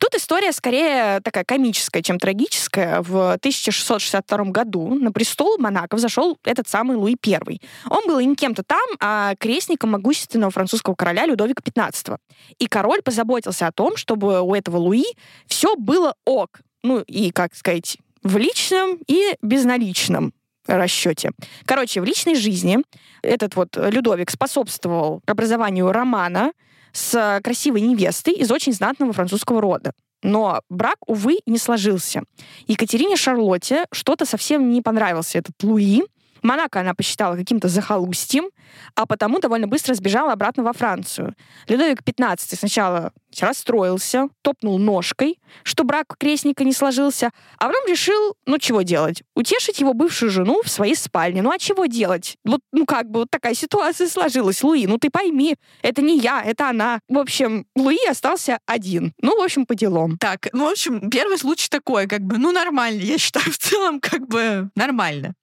[0.00, 3.02] Тут история скорее такая комическая, чем трагическая.
[3.02, 7.60] В 1662 году на престол Монако взошел этот самый Луи I.
[7.90, 12.16] Он был не кем-то там, а крестником могущественного французского короля Людовика XV.
[12.58, 15.04] И король позаботился о том, чтобы у этого Луи
[15.46, 16.60] все было ок.
[16.82, 20.32] Ну и, как сказать, в личном и безналичном
[20.66, 21.32] расчете.
[21.66, 22.78] Короче, в личной жизни
[23.22, 26.52] этот вот Людовик способствовал образованию романа
[26.92, 29.92] с красивой невестой из очень знатного французского рода.
[30.22, 32.22] Но брак, увы, не сложился.
[32.66, 36.02] Екатерине Шарлотте что-то совсем не понравился этот Луи,
[36.42, 38.50] Монако она посчитала каким-то захолустьем,
[38.94, 41.34] а потому довольно быстро сбежала обратно во Францию.
[41.68, 48.58] Людовик XV сначала расстроился, топнул ножкой, что брак крестника не сложился, а потом решил, ну
[48.58, 51.42] чего делать, утешить его бывшую жену в своей спальне.
[51.42, 52.36] Ну а чего делать?
[52.44, 54.62] Вот, ну как бы вот такая ситуация сложилась.
[54.62, 57.00] Луи, ну ты пойми, это не я, это она.
[57.08, 59.12] В общем, Луи остался один.
[59.20, 60.16] Ну, в общем, по делам.
[60.18, 63.00] Так, ну, в общем, первый случай такой, как бы, ну, нормально.
[63.00, 65.34] Я считаю, в целом, как бы, нормально.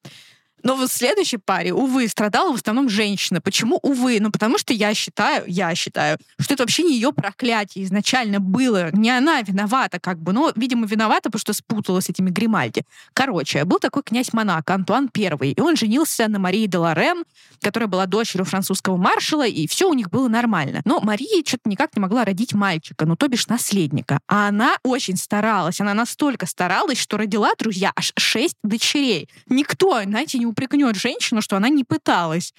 [0.67, 3.39] Но вот в следующей паре, увы, страдала в основном женщина.
[3.39, 4.17] Почему увы?
[4.19, 8.89] Ну, потому что я считаю, я считаю, что это вообще не ее проклятие изначально было.
[8.91, 10.34] Не она виновата, как бы.
[10.34, 12.84] Но, видимо, виновата, потому что спутала с этими Гримальди.
[13.13, 17.23] Короче, был такой князь Монако, Антуан I, и он женился на Марии де Лорен,
[17.62, 20.82] которая была дочерью французского маршала, и все у них было нормально.
[20.84, 24.19] Но Мария что-то никак не могла родить мальчика, ну, то бишь наследника.
[24.27, 25.80] А она очень старалась.
[25.80, 29.30] Она настолько старалась, что родила, друзья, аж шесть дочерей.
[29.47, 32.53] Никто, знаете, не упрекнет женщину, что она не пыталась.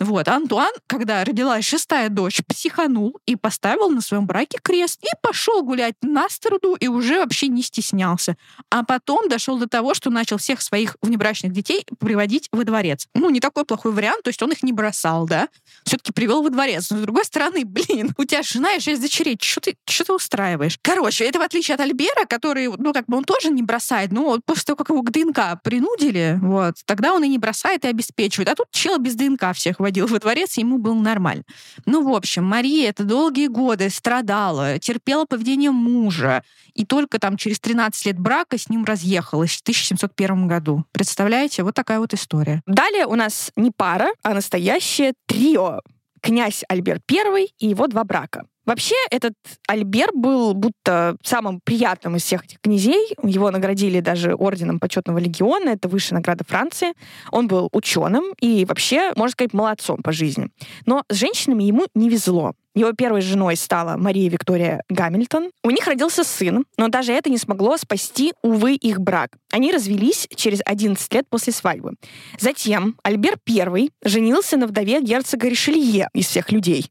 [0.00, 5.62] Вот, Антуан, когда родилась шестая дочь, психанул и поставил на своем браке крест и пошел
[5.62, 8.36] гулять на сторону и уже вообще не стеснялся.
[8.70, 13.08] А потом дошел до того, что начал всех своих внебрачных детей приводить во дворец.
[13.14, 15.48] Ну, не такой плохой вариант, то есть он их не бросал, да,
[15.84, 16.90] все-таки привел во дворец.
[16.90, 20.12] Но с другой стороны, блин, у тебя жена и шесть дочерей, что ты, что ты
[20.12, 20.78] устраиваешь?
[20.80, 24.22] Короче, это в отличие от Альбера, который, ну, как бы он тоже не бросает, но
[24.22, 27.88] вот после того, как его к ДНК принудили, вот, тогда он и не бросает, и
[27.88, 28.48] обеспечивает.
[28.48, 31.44] А тут чел без ДНК всех водил во дворец, ему было нормально.
[31.86, 36.42] Ну, в общем, Мария это долгие годы страдала, терпела поведение мужа,
[36.74, 40.84] и только там через 13 лет брака с ним разъехалась в 1701 году.
[40.92, 41.62] Представляете?
[41.62, 42.62] Вот такая вот история.
[42.66, 45.80] Далее у нас не пара, а настоящее трио.
[46.20, 48.44] Князь Альберт I и его два брака.
[48.68, 49.32] Вообще, этот
[49.66, 53.14] Альбер был будто самым приятным из всех этих князей.
[53.22, 55.70] Его наградили даже орденом почетного легиона.
[55.70, 56.92] Это высшая награда Франции.
[57.32, 60.50] Он был ученым и вообще, можно сказать, молодцом по жизни.
[60.84, 62.52] Но с женщинами ему не везло.
[62.78, 65.50] Его первой женой стала Мария Виктория Гамильтон.
[65.64, 69.32] У них родился сын, но даже это не смогло спасти, увы, их брак.
[69.50, 71.94] Они развелись через 11 лет после свадьбы.
[72.38, 76.88] Затем Альбер I женился на вдове герцога Ришелье из всех людей,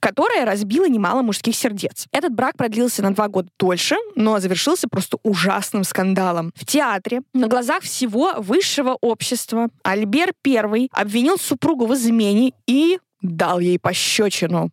[0.00, 2.08] которая разбила немало мужских сердец.
[2.10, 6.50] Этот брак продлился на два года дольше, но завершился просто ужасным скандалом.
[6.56, 13.60] В театре на глазах всего высшего общества Альбер I обвинил супругу в измене и дал
[13.60, 14.70] ей пощечину.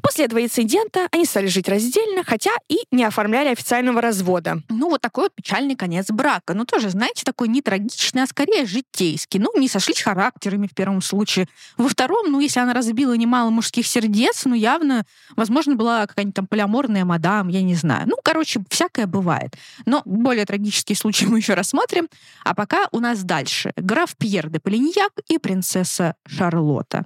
[0.00, 4.62] После этого инцидента они стали жить раздельно, хотя и не оформляли официального развода.
[4.68, 6.54] Ну, вот такой вот печальный конец брака.
[6.54, 9.38] Ну, тоже, знаете, такой не трагичный, а скорее житейский.
[9.38, 11.48] Ну, не сошлись характерами в первом случае.
[11.76, 15.04] Во втором, ну, если она разбила немало мужских сердец, ну, явно,
[15.36, 18.08] возможно, была какая-нибудь там полиаморная мадам, я не знаю.
[18.08, 19.56] Ну, короче, всякое бывает.
[19.84, 22.08] Но более трагические случаи мы еще рассмотрим.
[22.44, 23.72] А пока у нас дальше.
[23.76, 27.04] Граф Пьер де Полиньяк и принцесса Шарлотта.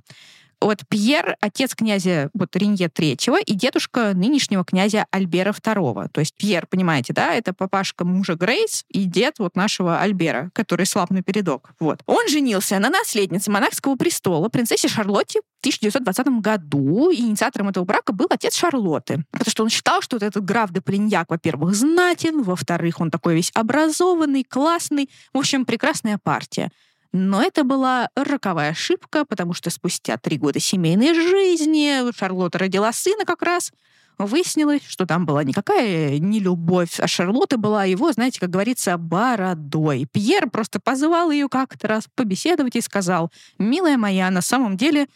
[0.61, 6.09] Вот Пьер— отец князя вот, Ренье III и дедушка нынешнего князя Альбера II.
[6.11, 10.87] То есть Пьер, понимаете, да, это папашка мужа Грейс и дед вот нашего Альбера, который
[10.87, 11.73] слаб на передок.
[11.79, 12.01] Вот.
[12.07, 17.11] Он женился на наследнице монархского престола, принцессе Шарлотте, в 1920 году.
[17.11, 19.25] И инициатором этого брака был отец Шарлотты.
[19.31, 23.35] Потому что он считал, что вот этот граф де Полиньяк, во-первых, знатен, во-вторых, он такой
[23.35, 25.11] весь образованный, классный.
[25.35, 26.71] В общем, прекрасная партия.
[27.12, 33.25] Но это была роковая ошибка, потому что спустя три года семейной жизни Шарлотта родила сына
[33.25, 33.73] как раз.
[34.19, 40.07] Выяснилось, что там была никакая не любовь, а Шарлотта была его, знаете, как говорится, бородой.
[40.11, 45.07] Пьер просто позвал ее как-то раз побеседовать и сказал, «Милая моя, на самом деле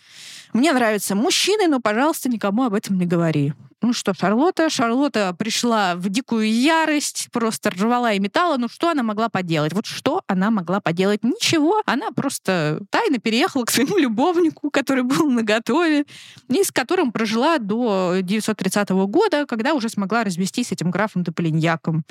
[0.53, 3.55] мне нравятся мужчины, но, пожалуйста, никому об этом не говори».
[3.83, 4.69] Ну что, Шарлотта?
[4.69, 8.59] Шарлотта пришла в дикую ярость, просто рвала и металла.
[8.59, 9.73] Ну что она могла поделать?
[9.73, 11.25] Вот что она могла поделать?
[11.25, 11.83] Ничего.
[11.87, 16.05] Она просто тайно переехала к своему любовнику, который был на готове,
[16.49, 22.05] и с которым прожила до 930 года, когда уже смогла развестись с этим графом Тополиньяком.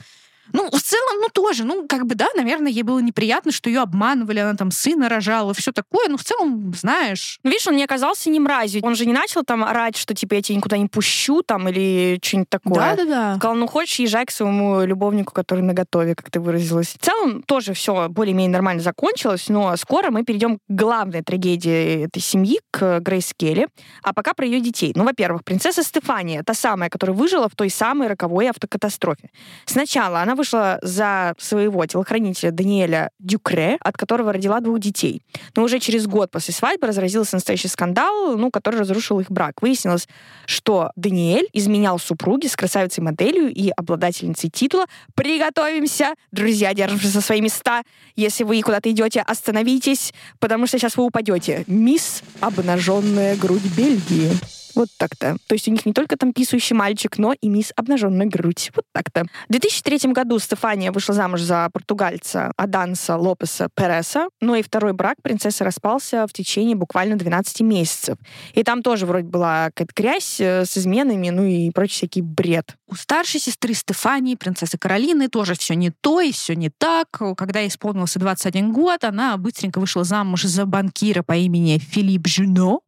[0.53, 3.81] Ну, в целом, ну, тоже, ну, как бы, да, наверное, ей было неприятно, что ее
[3.81, 7.39] обманывали, она там сына рожала, все такое, но в целом, знаешь.
[7.43, 8.81] Видишь, он не оказался не мразью.
[8.83, 12.19] Он же не начал там орать, что, типа, я тебя никуда не пущу, там, или
[12.23, 12.73] что-нибудь такое.
[12.73, 13.35] Да-да-да.
[13.37, 16.95] Сказал, ну, хочешь, езжай к своему любовнику, который на готове, как ты выразилась.
[16.99, 22.21] В целом, тоже все более-менее нормально закончилось, но скоро мы перейдем к главной трагедии этой
[22.21, 23.67] семьи, к Грейс Келли.
[24.03, 24.93] А пока про ее детей.
[24.95, 29.29] Ну, во-первых, принцесса Стефания, та самая, которая выжила в той самой роковой автокатастрофе.
[29.65, 35.21] Сначала она вышла за своего телохранителя Даниэля Дюкре, от которого родила двух детей.
[35.55, 39.61] Но уже через год после свадьбы разразился настоящий скандал, ну, который разрушил их брак.
[39.61, 40.07] Выяснилось,
[40.45, 44.85] что Даниэль изменял супруге с красавицей-моделью и обладательницей титула.
[45.13, 46.13] Приготовимся!
[46.31, 47.83] Друзья, держимся за свои места.
[48.15, 51.65] Если вы куда-то идете, остановитесь, потому что сейчас вы упадете.
[51.67, 54.58] Мисс Обнаженная грудь Бельгии.
[54.79, 55.35] Вот так-то.
[55.47, 58.71] То есть у них не только там писающий мальчик, но и мисс обнаженная грудь.
[58.73, 59.25] Вот так-то.
[59.49, 65.17] В 2003 году Стефания вышла замуж за португальца Аданса Лопеса Переса, но и второй брак
[65.21, 68.17] принцессы распался в течение буквально 12 месяцев.
[68.53, 72.77] И там тоже вроде была какая-то грязь э, с изменами, ну и прочий всякий бред.
[72.87, 77.07] У старшей сестры Стефании, принцессы Каролины, тоже все не то и все не так.
[77.35, 82.79] Когда исполнился 21 год, она быстренько вышла замуж за банкира по имени Филипп Жюно,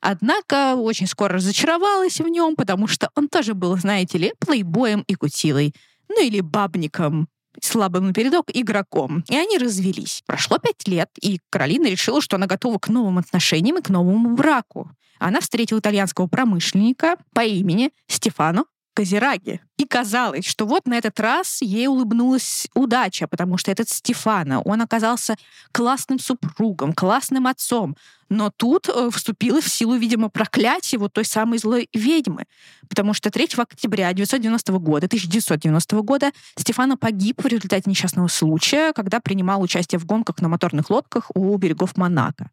[0.00, 5.14] Однако очень скоро разочаровалась в нем, потому что он тоже был, знаете ли, плейбоем и
[5.14, 5.74] кутилой.
[6.08, 7.28] Ну или бабником
[7.60, 9.24] слабым напередок игроком.
[9.28, 10.22] И они развелись.
[10.26, 14.34] Прошло пять лет, и Каролина решила, что она готова к новым отношениям и к новому
[14.34, 14.90] браку.
[15.18, 19.60] Она встретила итальянского промышленника по имени Стефано Козераги.
[19.76, 24.82] И казалось, что вот на этот раз ей улыбнулась удача, потому что этот Стефана, он
[24.82, 25.36] оказался
[25.72, 27.96] классным супругом, классным отцом.
[28.28, 32.44] Но тут э, вступило в силу, видимо, проклятие вот той самой злой ведьмы.
[32.88, 39.20] Потому что 3 октября 1990 года, 1990 года Стефана погиб в результате несчастного случая, когда
[39.20, 42.50] принимал участие в гонках на моторных лодках у берегов Монако.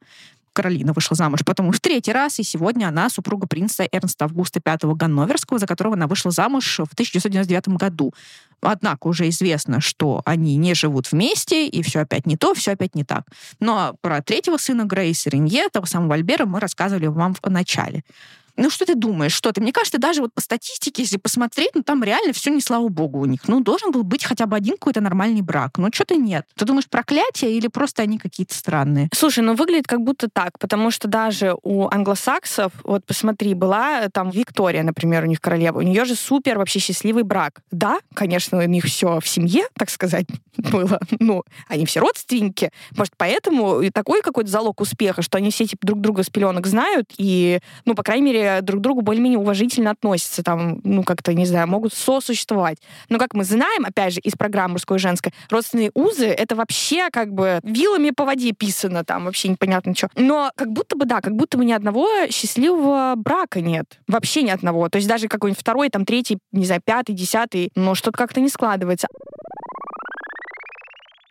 [0.58, 4.96] Каролина вышла замуж потом в третий раз, и сегодня она супруга принца Эрнста Августа V
[4.96, 8.12] Ганноверского, за которого она вышла замуж в 1999 году.
[8.62, 12.96] Однако уже известно, что они не живут вместе, и все опять не то, все опять
[12.96, 13.26] не так.
[13.60, 18.04] Но про третьего сына Грейс Ренье, того самого Альбера, мы рассказывали вам в начале.
[18.58, 19.34] Ну, что ты думаешь?
[19.34, 19.62] Что ты?
[19.62, 23.20] Мне кажется, даже вот по статистике, если посмотреть, ну, там реально все не слава богу
[23.20, 23.48] у них.
[23.48, 25.78] Ну, должен был быть хотя бы один какой-то нормальный брак.
[25.78, 26.46] Но что-то нет.
[26.56, 29.10] Ты думаешь, проклятие или просто они какие-то странные?
[29.14, 34.10] Слушай, ну, выглядит как будто так, потому что даже у англосаксов, вот посмотри, была э,
[34.10, 37.62] там Виктория, например, у них королева, у нее же супер вообще счастливый брак.
[37.72, 40.26] Да, конечно, у них все в семье, так сказать,
[40.58, 41.00] было.
[41.20, 42.72] Ну, они все родственники.
[42.96, 46.66] Может, поэтому и такой какой-то залог успеха, что они все типа друг друга с пеленок
[46.66, 51.34] знают, и, ну, по крайней мере, друг к другу более-менее уважительно относятся, там, ну, как-то,
[51.34, 52.78] не знаю, могут сосуществовать.
[53.10, 57.10] Но, как мы знаем, опять же, из программы мужской и женской, родственные узы— это вообще
[57.12, 60.10] как бы вилами по воде писано, там вообще непонятно что.
[60.16, 64.00] Но как будто бы, да, как будто бы ни одного счастливого брака нет.
[64.08, 64.90] Вообще ни одного.
[64.90, 68.50] То есть даже какой-нибудь второй, там, третий, не знаю, пятый, десятый, но что-то как-то не
[68.50, 69.08] складывается.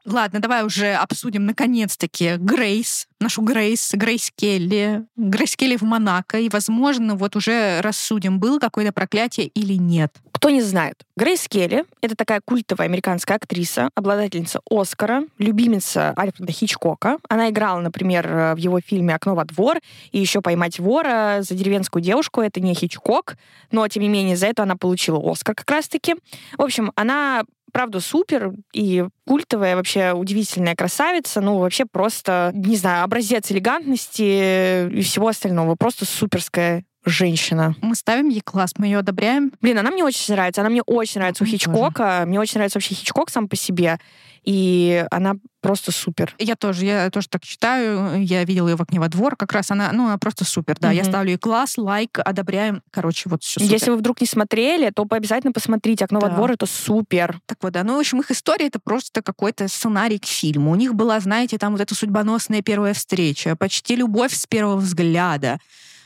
[0.07, 5.05] Ладно, давай уже обсудим наконец-таки Грейс, нашу Грейс, Грейс Келли.
[5.16, 6.38] Грейс Келли в Монако.
[6.38, 10.15] И, возможно, вот уже рассудим, было какое-то проклятие или нет.
[10.31, 17.19] Кто не знает, Грейс Келли— это такая культовая американская актриса, обладательница Оскара, любимица Альфреда Хичкока.
[17.29, 19.79] Она играла, например, в его фильме «Окно во двор»
[20.13, 22.42] и еще «Поймать вора» за деревенскую девушку.
[22.42, 23.37] Это не Хичкок,
[23.73, 26.15] но, тем не менее, за это она получила Оскар как раз-таки.
[26.57, 27.42] В общем, она
[27.73, 31.40] правда супер и культовая, вообще удивительная красавица.
[31.40, 35.77] Ну, вообще просто, не знаю, образец элегантности и всего остального.
[35.77, 37.75] Просто суперская женщина.
[37.81, 39.52] Мы ставим ей класс, мы ее одобряем.
[39.61, 40.61] Блин, она мне очень нравится.
[40.61, 42.25] Она мне очень нравится у Хичкока.
[42.27, 43.98] Мне очень нравится вообще Хичкок сам по себе.
[44.46, 46.33] И она просто супер.
[46.38, 48.23] Я тоже, я тоже так считаю.
[48.23, 49.35] Я видела ее в окне во двор.
[49.37, 50.92] Как раз она, ну, она просто супер, да.
[50.92, 50.96] Mm-hmm.
[50.96, 52.83] Я ставлю ей класс, лайк, одобряем.
[52.92, 53.73] Короче, вот все супер.
[53.73, 56.04] Если вы вдруг не смотрели, то обязательно посмотрите.
[56.04, 56.29] Окно да.
[56.29, 57.40] во двор это супер.
[57.46, 57.83] Так вот, да.
[57.83, 60.71] Ну, в общем, их история это просто какой-то сценарий к фильму.
[60.71, 65.59] У них была, знаете, там вот эта судьбоносная первая встреча, почти любовь с первого взгляда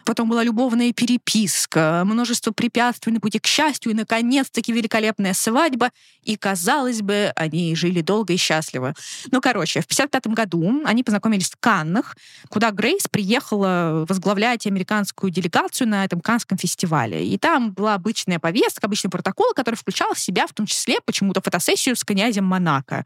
[0.04, 5.90] потом была любовная переписка, множество препятствий на пути к счастью, и, наконец-таки, великолепная свадьба.
[6.22, 8.94] И, казалось бы, они жили долго и счастливо.
[9.30, 12.16] Ну, короче, в 55 году они познакомились в Каннах,
[12.48, 17.26] куда Грейс приехала возглавлять американскую делегацию на этом Канском фестивале.
[17.26, 21.40] И там была обычная повестка, обычный протокол, который включал в себя в том числе почему-то
[21.40, 23.04] фотосессию с князем Монако.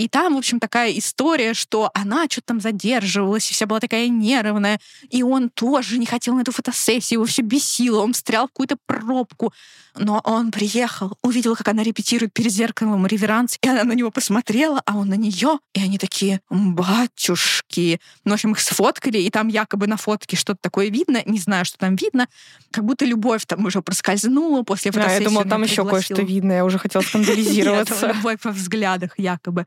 [0.00, 4.08] И там, в общем, такая история, что она что-то там задерживалась, и вся была такая
[4.08, 4.80] нервная,
[5.10, 8.76] и он тоже не хотел на эту фотосессию, его все бесило, он встрял в какую-то
[8.86, 9.52] пробку.
[9.98, 14.80] Но он приехал, увидел, как она репетирует перед зеркалом реверанс, и она на него посмотрела,
[14.86, 18.00] а он на нее, и они такие, батюшки.
[18.24, 21.64] Ну, в общем, их сфоткали, и там якобы на фотке что-то такое видно, не знаю,
[21.64, 22.28] что там видно,
[22.70, 25.18] как будто любовь там уже проскользнула после фотосессии.
[25.18, 28.12] Да, я думала, там еще кое-что видно, я уже хотела скандализироваться.
[28.14, 29.66] Любовь во взглядах якобы.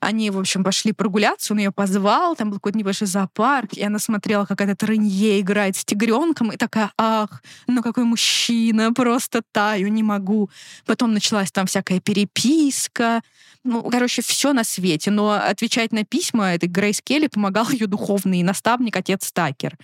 [0.00, 3.98] Они, в общем, пошли прогуляться, он ее позвал, там был какой-то небольшой зоопарк, и она
[3.98, 9.88] смотрела, как этот Ренье играет с тигренком, и такая, ах, ну какой мужчина, просто таю,
[9.88, 10.50] не могу.
[10.86, 13.22] Потом началась там всякая переписка,
[13.64, 15.10] ну, короче, все на свете.
[15.10, 19.76] Но отвечать на письма этой Грейс Келли помогал ее духовный наставник, отец Такер.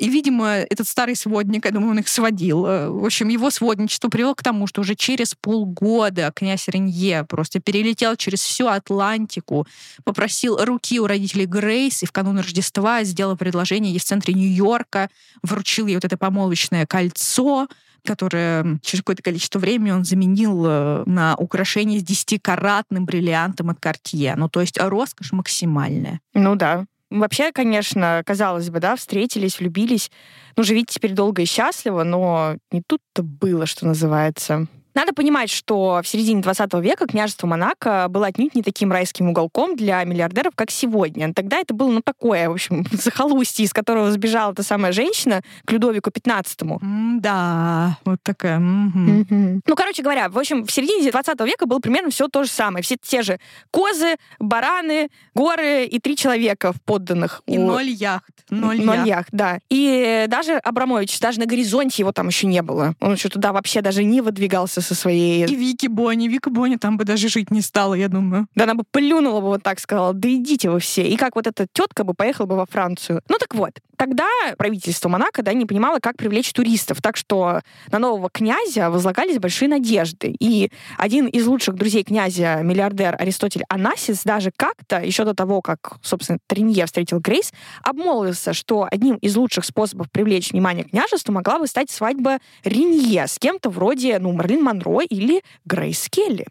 [0.00, 2.64] И, видимо, этот старый сводник, я думаю, он их сводил.
[2.64, 7.60] Э, в общем, его сводничество привело к тому, что уже через полгода князь Ренье просто
[7.60, 9.66] перелетел через всю Атлантику,
[10.04, 15.10] попросил руки у родителей Грейс и в канун Рождества сделал предложение ей в центре Нью-Йорка,
[15.42, 17.68] вручил ей вот это помолвочное кольцо,
[18.02, 24.32] которое через какое-то количество времени он заменил э, на украшение с десятикаратным бриллиантом от Cartier.
[24.36, 26.20] Ну, то есть роскошь максимальная.
[26.32, 26.86] Ну да.
[27.10, 30.10] Вообще, конечно, казалось бы, да, встретились, влюбились.
[30.56, 34.68] Ну, живите теперь долго и счастливо, но не тут-то было, что называется.
[34.94, 39.76] Надо понимать, что в середине 20 века княжество Монако было отнюдь не таким райским уголком
[39.76, 41.32] для миллиардеров, как сегодня.
[41.32, 45.72] Тогда это было, ну, такое, в общем, захолустье, из которого сбежала та самая женщина к
[45.72, 48.58] Людовику 15 mm, Да, вот такая.
[48.58, 49.26] Mm-hmm.
[49.30, 49.60] Mm-hmm.
[49.66, 52.82] Ну, короче говоря, в общем, в середине 20 века было примерно все то же самое.
[52.82, 53.38] Все те же
[53.70, 57.42] козы, бараны, горы и три человека в подданных.
[57.46, 57.66] И у...
[57.66, 58.30] ноль яхт.
[58.50, 59.08] Ноль, ноль яхт.
[59.08, 59.58] яхт, да.
[59.68, 62.94] И даже Абрамович, даже на горизонте его там еще не было.
[63.00, 65.46] Он еще туда вообще даже не выдвигался со своей...
[65.46, 66.28] И Вики Бонни.
[66.28, 68.46] Вика Бонни там бы даже жить не стала, я думаю.
[68.54, 71.06] Да она бы плюнула бы вот так, сказала, да идите вы все.
[71.08, 73.22] И как вот эта тетка бы поехала бы во Францию.
[73.28, 74.26] Ну так вот, тогда
[74.56, 77.02] правительство Монако да, не понимало, как привлечь туристов.
[77.02, 77.60] Так что
[77.92, 80.34] на нового князя возлагались большие надежды.
[80.40, 85.98] И один из лучших друзей князя, миллиардер Аристотель Анасис, даже как-то, еще до того, как,
[86.00, 91.66] собственно, Тринье встретил Грейс, обмолвился, что одним из лучших способов привлечь внимание княжеству могла бы
[91.66, 96.46] стать свадьба Ринье с кем-то вроде, ну, Марлин Монро или Грейс Келли.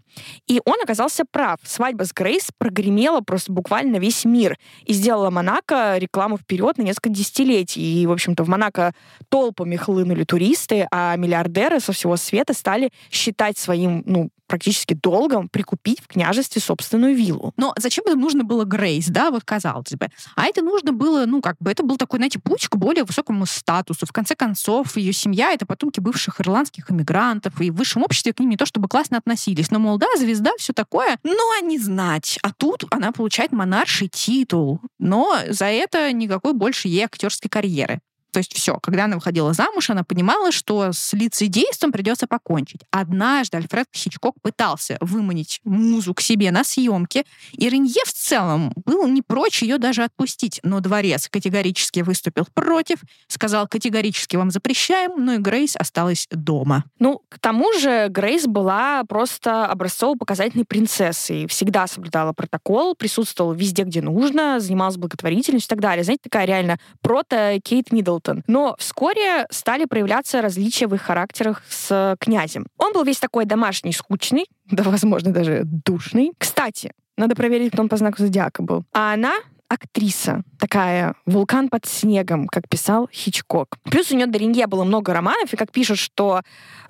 [0.45, 1.57] И он оказался прав.
[1.63, 7.09] Свадьба с Грейс прогремела просто буквально весь мир и сделала Монако рекламу вперед на несколько
[7.09, 7.38] десятилетий.
[7.77, 8.93] И, в общем-то, в Монако
[9.29, 16.01] толпами хлынули туристы, а миллиардеры со всего света стали считать своим, ну, практически долгом прикупить
[16.01, 17.53] в княжестве собственную виллу.
[17.55, 20.09] Но зачем это нужно было Грейс, да, вот казалось бы.
[20.35, 23.45] А это нужно было, ну, как бы, это был такой, знаете, путь к более высокому
[23.45, 24.05] статусу.
[24.05, 28.39] В конце концов, ее семья— это потомки бывших ирландских иммигрантов, и в высшем обществе к
[28.39, 29.71] ним не то чтобы классно относились.
[29.71, 32.39] Но, мол, да, звезда, все такое, но они знать.
[32.41, 37.99] А тут она получает монарший титул, но за это никакой больше ей актерской карьеры.
[38.31, 42.81] То есть все, когда она выходила замуж, она понимала, что с лицедейством придется покончить.
[42.91, 47.23] Однажды Альфред Хичкок пытался выманить музу к себе на съемке,
[47.53, 52.99] и Ренье в целом был не прочь ее даже отпустить, но дворец категорически выступил против,
[53.27, 56.83] сказал категорически вам запрещаем, но и Грейс осталась дома.
[56.99, 64.01] Ну, к тому же Грейс была просто образцово-показательной принцессой, всегда соблюдала протокол, присутствовала везде, где
[64.01, 66.03] нужно, занималась благотворительностью и так далее.
[66.03, 68.43] Знаете, такая реально прото Кейт Миддлтон.
[68.47, 72.67] Но вскоре стали проявляться различия в их характерах с князем.
[72.77, 76.33] Он был весь такой домашний, скучный, да, возможно, даже душный.
[76.37, 78.83] Кстати, надо проверить, кто он по знаку зодиака был.
[78.93, 79.33] А она
[79.69, 83.77] актриса, такая вулкан под снегом, как писал Хичкок.
[83.83, 86.41] Плюс у нее до Ренье было много романов, и как пишут, что,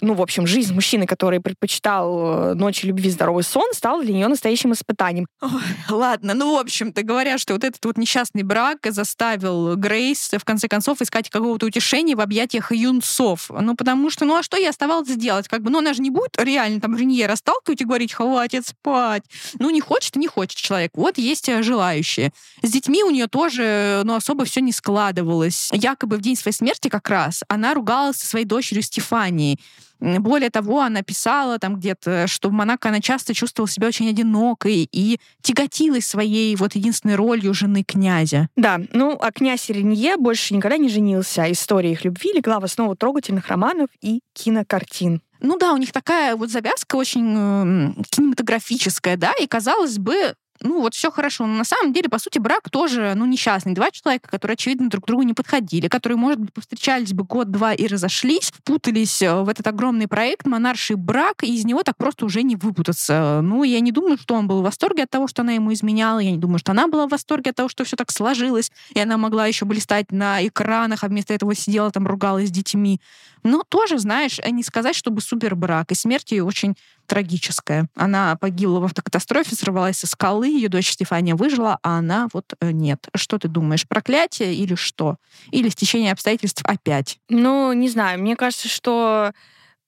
[0.01, 4.27] ну, в общем, жизнь мужчины, который предпочитал э, ночи любви, здоровый сон, стал для нее
[4.27, 5.27] настоящим испытанием.
[5.41, 5.49] Ой,
[5.89, 10.67] ладно, ну, в общем-то, говоря, что вот этот вот несчастный брак заставил Грейс, в конце
[10.69, 13.49] концов, искать какого-то утешения в объятиях юнцов.
[13.49, 15.47] Ну, потому что, ну, а что ей оставалось сделать?
[15.49, 19.23] Как бы, ну, она же не будет реально там Ренье расталкивать и говорить, хватит спать.
[19.59, 20.91] Ну, не хочет не хочет человек.
[20.93, 22.31] Вот есть э, желающие.
[22.69, 25.69] С детьми у нее тоже, ну, особо все не складывалось.
[25.73, 29.59] Якобы в день своей смерти как раз она ругалась со своей дочерью Стефанией.
[29.99, 34.87] Более того, она писала там где-то, что в Монако она часто чувствовала себя очень одинокой
[34.91, 38.49] и тяготилась своей вот единственной ролью жены князя.
[38.55, 41.51] Да, ну а князь Ренье больше никогда не женился.
[41.51, 45.23] История их любви легла в основу трогательных романов и кинокартин.
[45.41, 50.81] Ну да, у них такая вот завязка очень э, кинематографическая, да, и казалось бы, ну
[50.81, 51.45] вот все хорошо.
[51.45, 53.73] Но на самом деле, по сути, брак тоже, ну, несчастный.
[53.73, 57.87] Два человека, которые, очевидно, друг другу не подходили, которые, может быть, повстречались бы год-два и
[57.87, 62.43] разошлись, впутались э, в этот огромный проект, монарший брак, и из него так просто уже
[62.43, 63.41] не выпутаться.
[63.41, 66.19] Ну, я не думаю, что он был в восторге от того, что она ему изменяла,
[66.19, 68.99] я не думаю, что она была в восторге от того, что все так сложилось, и
[68.99, 72.99] она могла еще блистать на экранах, а вместо этого сидела там, ругалась с детьми.
[73.43, 75.91] Но тоже, знаешь, не сказать, чтобы супер брак.
[75.91, 76.75] И смерть ее очень
[77.09, 77.89] трагическая.
[77.95, 82.71] Она погибла в автокатастрофе, сорвалась со скалы, ее дочь Стефания выжила, а она вот э,
[82.71, 83.09] нет.
[83.15, 85.17] Что ты думаешь, проклятие или что?
[85.51, 87.19] Или стечение обстоятельств опять?
[87.27, 89.33] Ну, не знаю, мне кажется, что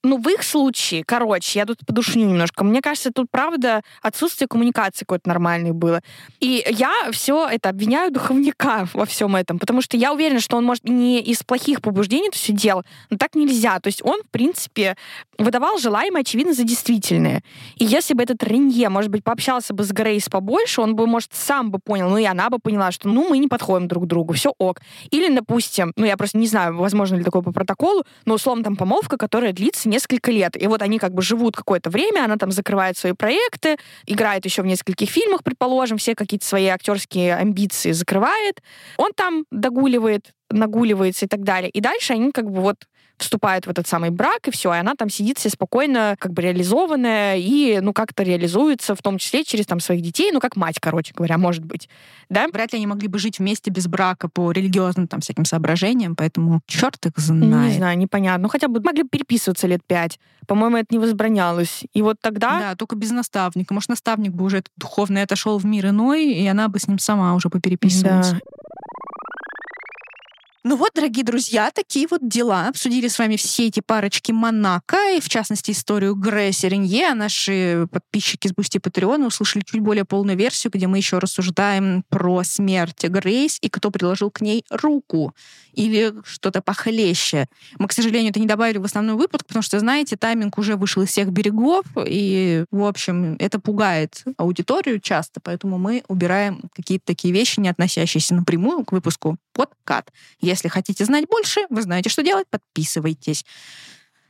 [0.04, 2.64] ну, в их случае, короче, я тут подушню немножко.
[2.64, 6.02] Мне кажется, тут, правда, отсутствие коммуникации какой-то нормальной было.
[6.40, 10.66] И я все это обвиняю духовника во всем этом, потому что я уверена, что он,
[10.66, 13.80] может, не из плохих побуждений это все делал, но так нельзя.
[13.80, 14.96] То есть он, в принципе,
[15.38, 17.44] выдавал желаемое, очевидно, за действительное.
[17.76, 21.30] И если бы этот Ренье, может быть, пообщался бы с Грейс побольше, он бы, может,
[21.34, 24.08] сам бы понял, ну и она бы поняла, что, ну, мы не подходим друг к
[24.08, 24.82] другу, все ок.
[25.12, 28.76] Или, допустим, ну, я просто не знаю, возможно ли такое по протоколу, но, условно, там
[28.76, 30.60] помолвка, которая длится несколько лет.
[30.60, 33.78] И вот они как бы живут какое-то время, она там закрывает свои проекты,
[34.08, 38.64] играет еще в нескольких фильмах, предположим, все какие-то свои актерские амбиции закрывает.
[38.98, 41.70] Он там догуливает, нагуливается и так далее.
[41.70, 42.88] И дальше они как бы вот
[43.24, 46.42] вступают в этот самый брак, и все, и она там сидит все спокойно, как бы
[46.42, 50.78] реализованная, и, ну, как-то реализуется, в том числе через там своих детей, ну, как мать,
[50.80, 51.90] короче говоря, может быть,
[52.30, 52.48] да?
[52.52, 56.62] Вряд ли они могли бы жить вместе без брака по религиозным там всяким соображениям, поэтому
[56.66, 57.72] черт их знает.
[57.72, 58.44] Не знаю, непонятно.
[58.44, 60.20] Ну, хотя бы могли бы переписываться лет пять.
[60.48, 61.84] По-моему, это не возбранялось.
[61.94, 62.60] И вот тогда...
[62.60, 63.74] Да, только без наставника.
[63.74, 67.36] Может, наставник бы уже духовный отошел в мир иной, и она бы с ним сама
[67.36, 68.32] уже попереписывалась.
[68.32, 68.40] Да.
[70.64, 72.68] Ну вот, дорогие друзья, такие вот дела.
[72.68, 77.08] Обсудили с вами все эти парочки Монако, и в частности историю Грейс и Ренье.
[77.08, 82.04] А наши подписчики с Бусти Патреона услышали чуть более полную версию, где мы еще рассуждаем
[82.10, 85.34] про смерть Грейс и кто приложил к ней руку
[85.74, 87.48] или что-то похлеще.
[87.80, 91.02] Мы, к сожалению, это не добавили в основной выпуск, потому что, знаете, тайминг уже вышел
[91.02, 97.34] из всех берегов, и, в общем, это пугает аудиторию часто, поэтому мы убираем какие-то такие
[97.34, 100.12] вещи, не относящиеся напрямую к выпуску под кат.
[100.40, 103.46] Если хотите знать больше, вы знаете, что делать, подписывайтесь.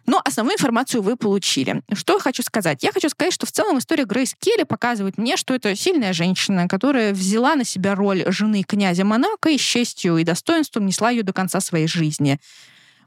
[0.08, 1.84] Но основную информацию вы получили.
[1.94, 2.84] Что я хочу сказать?
[2.84, 6.68] Я хочу сказать, что в целом история Грейс Келли показывает мне, что это сильная женщина,
[6.68, 11.24] которая взяла на себя роль жены князя Монако и с честью и достоинством несла ее
[11.24, 12.40] до конца своей жизни.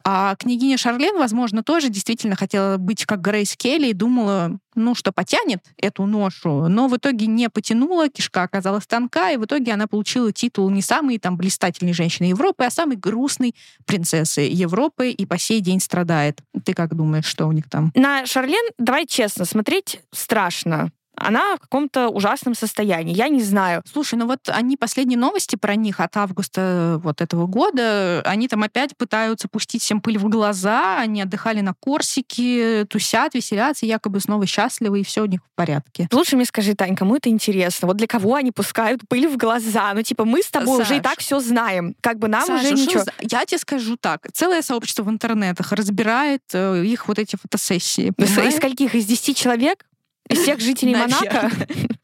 [0.07, 5.13] А княгиня Шарлен, возможно, тоже действительно хотела быть как Грейс Келли и думала, ну, что
[5.13, 9.87] потянет эту ношу, но в итоге не потянула, кишка оказалась тонка, и в итоге она
[9.87, 13.55] получила титул не самой там блистательной женщины Европы, а самой грустной
[13.87, 16.41] принцессы Европы и по сей день страдает.
[16.67, 17.91] Ты как думаешь, что у них там?
[17.95, 23.15] На Шарлен, давай честно, смотреть страшно она в каком-то ужасном состоянии.
[23.15, 23.83] Я не знаю.
[23.91, 28.63] Слушай, ну вот они последние новости про них от августа вот этого года, они там
[28.63, 34.47] опять пытаются пустить всем пыль в глаза, они отдыхали на Корсике, тусят, веселятся, якобы снова
[34.47, 36.09] счастливы, и все у них в порядке.
[36.13, 37.89] Лучше мне скажи, Тань, кому это интересно?
[37.89, 39.93] Вот для кого они пускают пыль в глаза?
[39.95, 41.95] Ну, типа, мы с тобой Саш, уже и так все знаем.
[42.01, 43.05] Как бы нам Саша, уже что ничего.
[43.05, 44.27] за- Я тебе скажу так.
[44.33, 48.09] Целое сообщество в интернетах разбирает э, их вот эти фотосессии.
[48.09, 48.53] Из, понимаешь?
[48.55, 48.95] из скольких?
[48.95, 49.85] Из 10 человек?
[50.29, 51.51] Из всех жителей Монако?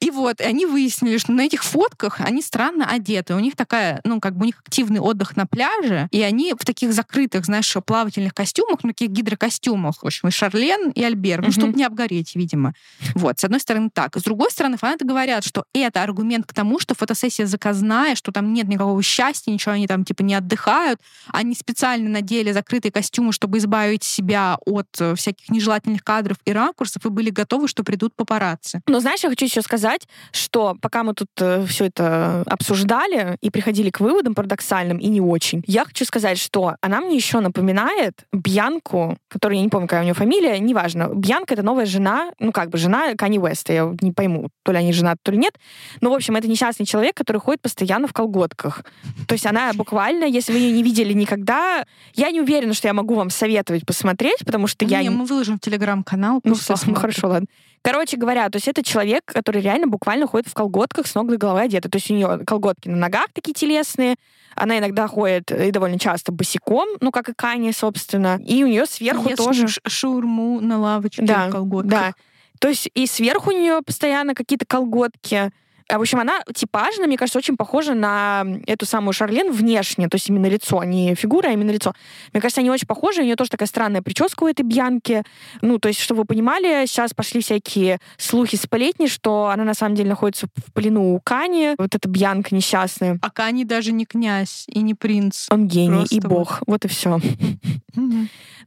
[0.01, 3.35] И вот, и они выяснили, что на этих фотках они странно одеты.
[3.35, 6.65] У них такая, ну, как бы у них активный отдых на пляже, и они в
[6.65, 10.03] таких закрытых, знаешь, плавательных костюмах, ну, таких гидрокостюмах.
[10.03, 11.43] В общем, и Шарлен, и Альбер.
[11.43, 12.75] Ну, чтобы не обгореть, видимо.
[13.15, 14.17] Вот, с одной стороны так.
[14.17, 18.53] С другой стороны, фанаты говорят, что это аргумент к тому, что фотосессия заказная, что там
[18.53, 21.01] нет никакого счастья, ничего, они там, типа, не отдыхают.
[21.29, 27.05] Они специально надели закрытые костюмы, чтобы избавить себя от э, всяких нежелательных кадров и ракурсов,
[27.05, 28.83] и были готовы, что придут папарацци.
[28.87, 31.29] Но знаешь, я хочу еще сказать, что пока мы тут
[31.69, 36.77] все это обсуждали и приходили к выводам парадоксальным и не очень, я хочу сказать, что
[36.81, 41.09] она мне еще напоминает Бьянку, которую я не помню, какая у нее фамилия, неважно.
[41.15, 44.79] Бьянка— это новая жена, ну как бы жена Кани Уэста, я не пойму, то ли
[44.79, 45.55] они женаты, то ли нет.
[46.01, 48.85] Но, в общем, это несчастный человек, который ходит постоянно в колготках.
[49.27, 51.85] То есть она буквально, если вы ее не видели никогда,
[52.15, 55.03] я не уверена, что я могу вам советовать посмотреть, потому что я...
[55.03, 56.41] Не, мы выложим в телеграм-канал.
[56.45, 56.99] Ну, ну, смотрят.
[56.99, 57.47] хорошо, ладно.
[57.83, 61.39] Короче говоря, то есть это человек, который реально буквально ходит в колготках с ног до
[61.39, 61.89] головы одета.
[61.89, 64.17] То есть у нее колготки на ногах такие телесные,
[64.55, 68.39] она иногда ходит э, и довольно часто босиком, ну, как и Кани, собственно.
[68.47, 69.69] И у нее сверху Ест тоже...
[69.69, 71.91] ш- шаурму на лавочке Да, в колготках.
[71.91, 72.15] Да.
[72.59, 75.51] То есть и сверху у нее постоянно какие-то колготки.
[75.91, 80.17] А, В общем, она типажно, мне кажется, очень похожа на эту самую Шарлен внешне, то
[80.17, 81.95] есть именно лицо, не фигура, а именно лицо.
[82.33, 85.23] Мне кажется, они очень похожи, у нее тоже такая странная прическа у этой Бьянки.
[85.63, 89.95] Ну, то есть, чтобы вы понимали, сейчас пошли всякие слухи, сплетни, что она на самом
[89.95, 93.19] деле находится в плену у Кани, вот эта Бьянка несчастная.
[93.23, 95.47] А Кани даже не князь и не принц.
[95.51, 96.29] Он гений Просто и вот.
[96.29, 96.63] бог.
[96.67, 97.21] Вот и все.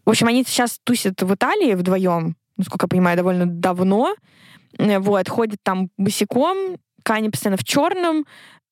[0.05, 4.13] В общем, они сейчас тусят в Италии вдвоем, насколько я понимаю, довольно давно.
[4.77, 8.25] Э, Вот, ходят там босиком, Кани постоянно в черном,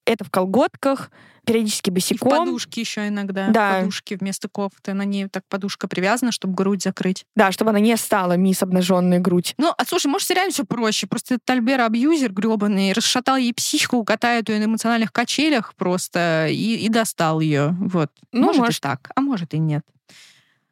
[0.05, 1.11] это в колготках,
[1.45, 2.45] периодически И в босиком.
[2.45, 3.49] подушке еще иногда.
[3.49, 3.79] Да.
[3.79, 4.93] Подушки вместо кофты.
[4.93, 7.25] На ней так подушка привязана, чтобы грудь закрыть.
[7.35, 9.53] Да, чтобы она не стала мисс обнаженная грудь.
[9.57, 11.07] Ну, а слушай, может, реально все проще.
[11.07, 16.75] Просто этот Альбер абьюзер гребаный расшатал ей психику, катает ее на эмоциональных качелях просто и,
[16.75, 17.75] и достал ее.
[17.79, 18.11] Вот.
[18.31, 18.77] Ну, может, может.
[18.79, 19.83] и так, а может и нет.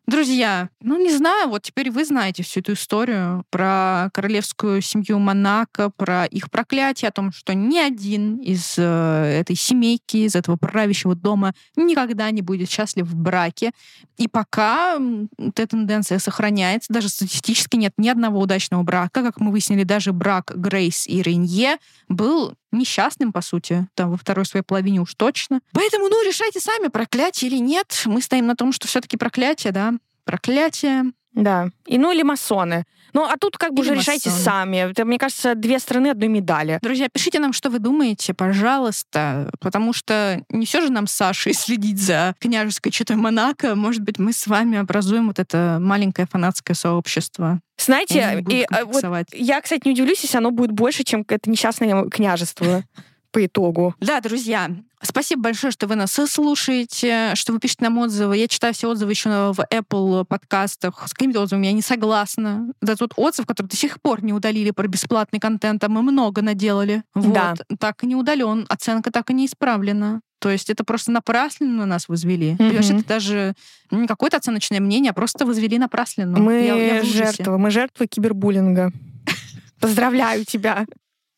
[0.09, 5.91] Друзья, ну не знаю, вот теперь вы знаете всю эту историю про королевскую семью Монако,
[5.91, 11.13] про их проклятие, о том, что ни один из э, этой семейки, из этого правящего
[11.13, 13.71] дома никогда не будет счастлив в браке.
[14.17, 14.97] И пока
[15.37, 19.21] эта тенденция сохраняется, даже статистически нет ни одного удачного брака.
[19.21, 24.45] Как мы выяснили, даже брак Грейс и Ренье был несчастным, по сути, там во второй
[24.45, 25.61] своей половине уж точно.
[25.73, 28.03] Поэтому, ну, решайте сами, проклятие или нет.
[28.05, 29.93] Мы стоим на том, что все-таки проклятие, да.
[30.25, 31.11] Проклятие.
[31.43, 31.69] Да.
[31.85, 32.85] И ну или масоны.
[33.13, 34.43] Ну, а тут как бы Или уже решайте масоны.
[34.45, 34.77] сами.
[34.91, 36.79] Это, мне кажется, две стороны одной медали.
[36.81, 41.53] Друзья, пишите нам, что вы думаете, пожалуйста, потому что не все же нам с Сашей
[41.55, 43.75] следить за княжеской четой Монако.
[43.75, 47.61] Может быть, мы с вами образуем вот это маленькое фанатское сообщество.
[47.77, 51.49] Знаете, будут и, а, вот я, кстати, не удивлюсь, если оно будет больше, чем это
[51.49, 52.83] несчастное княжество
[53.31, 53.95] по итогу.
[53.99, 54.69] Да, друзья,
[55.01, 58.37] спасибо большое, что вы нас слушаете, что вы пишете нам отзывы.
[58.37, 61.07] Я читаю все отзывы еще в Apple подкастах.
[61.07, 62.71] С какими-то отзывами я не согласна.
[62.81, 66.41] Да, тот отзыв, который до сих пор не удалили про бесплатный контент, а мы много
[66.41, 67.03] наделали.
[67.13, 67.33] Вот.
[67.33, 67.53] Да.
[67.79, 70.21] Так и не удален, оценка так и не исправлена.
[70.39, 72.51] То есть это просто напрасленно нас возвели.
[72.53, 72.57] Мгм.
[72.57, 73.53] Понимаешь, это даже
[73.91, 76.39] не какое-то оценочное мнение, а просто возвели напрасленно.
[76.39, 78.91] мы Я- я жертвы, мы жертвы кибербуллинга.
[79.79, 80.85] Поздравляю тебя.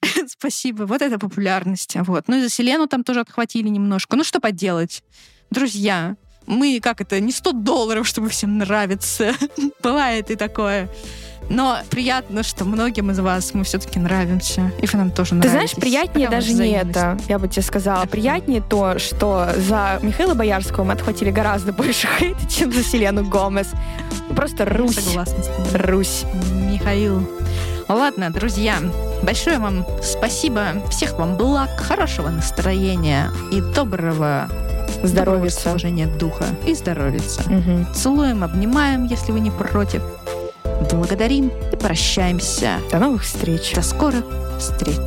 [0.28, 0.84] Спасибо.
[0.84, 1.96] Вот это популярность.
[2.02, 2.26] Вот.
[2.28, 4.16] Ну и за Селену там тоже отхватили немножко.
[4.16, 5.04] Ну что поделать?
[5.50, 6.16] Друзья,
[6.48, 9.34] мы, как это, не 100 долларов, чтобы всем нравиться.
[9.84, 10.90] Бывает и такое.
[11.50, 14.72] Но приятно, что многим из вас мы все-таки нравимся.
[14.82, 15.52] И вы нам тоже Ты нравитесь.
[15.52, 18.06] знаешь, приятнее Прямо даже не это, я бы тебе сказала.
[18.06, 23.68] Приятнее то, что за Михаила Боярского мы отхватили гораздо больше хейта, чем за Селену Гомес.
[24.36, 24.96] Просто Русь.
[24.96, 25.82] Согласна с тобой.
[25.88, 26.24] Русь.
[26.54, 27.28] Михаил.
[27.88, 28.78] Ладно, друзья,
[29.24, 30.88] большое вам спасибо.
[30.90, 34.50] Всех вам благ, хорошего настроения и доброго
[35.04, 35.46] Здоровья.
[35.46, 37.44] расположения духа и здоровица.
[37.94, 40.02] Целуем, обнимаем, если вы не против.
[40.92, 42.78] Благодарим и прощаемся.
[42.92, 43.74] До новых встреч.
[43.74, 44.24] До скорых
[44.60, 44.98] встреч.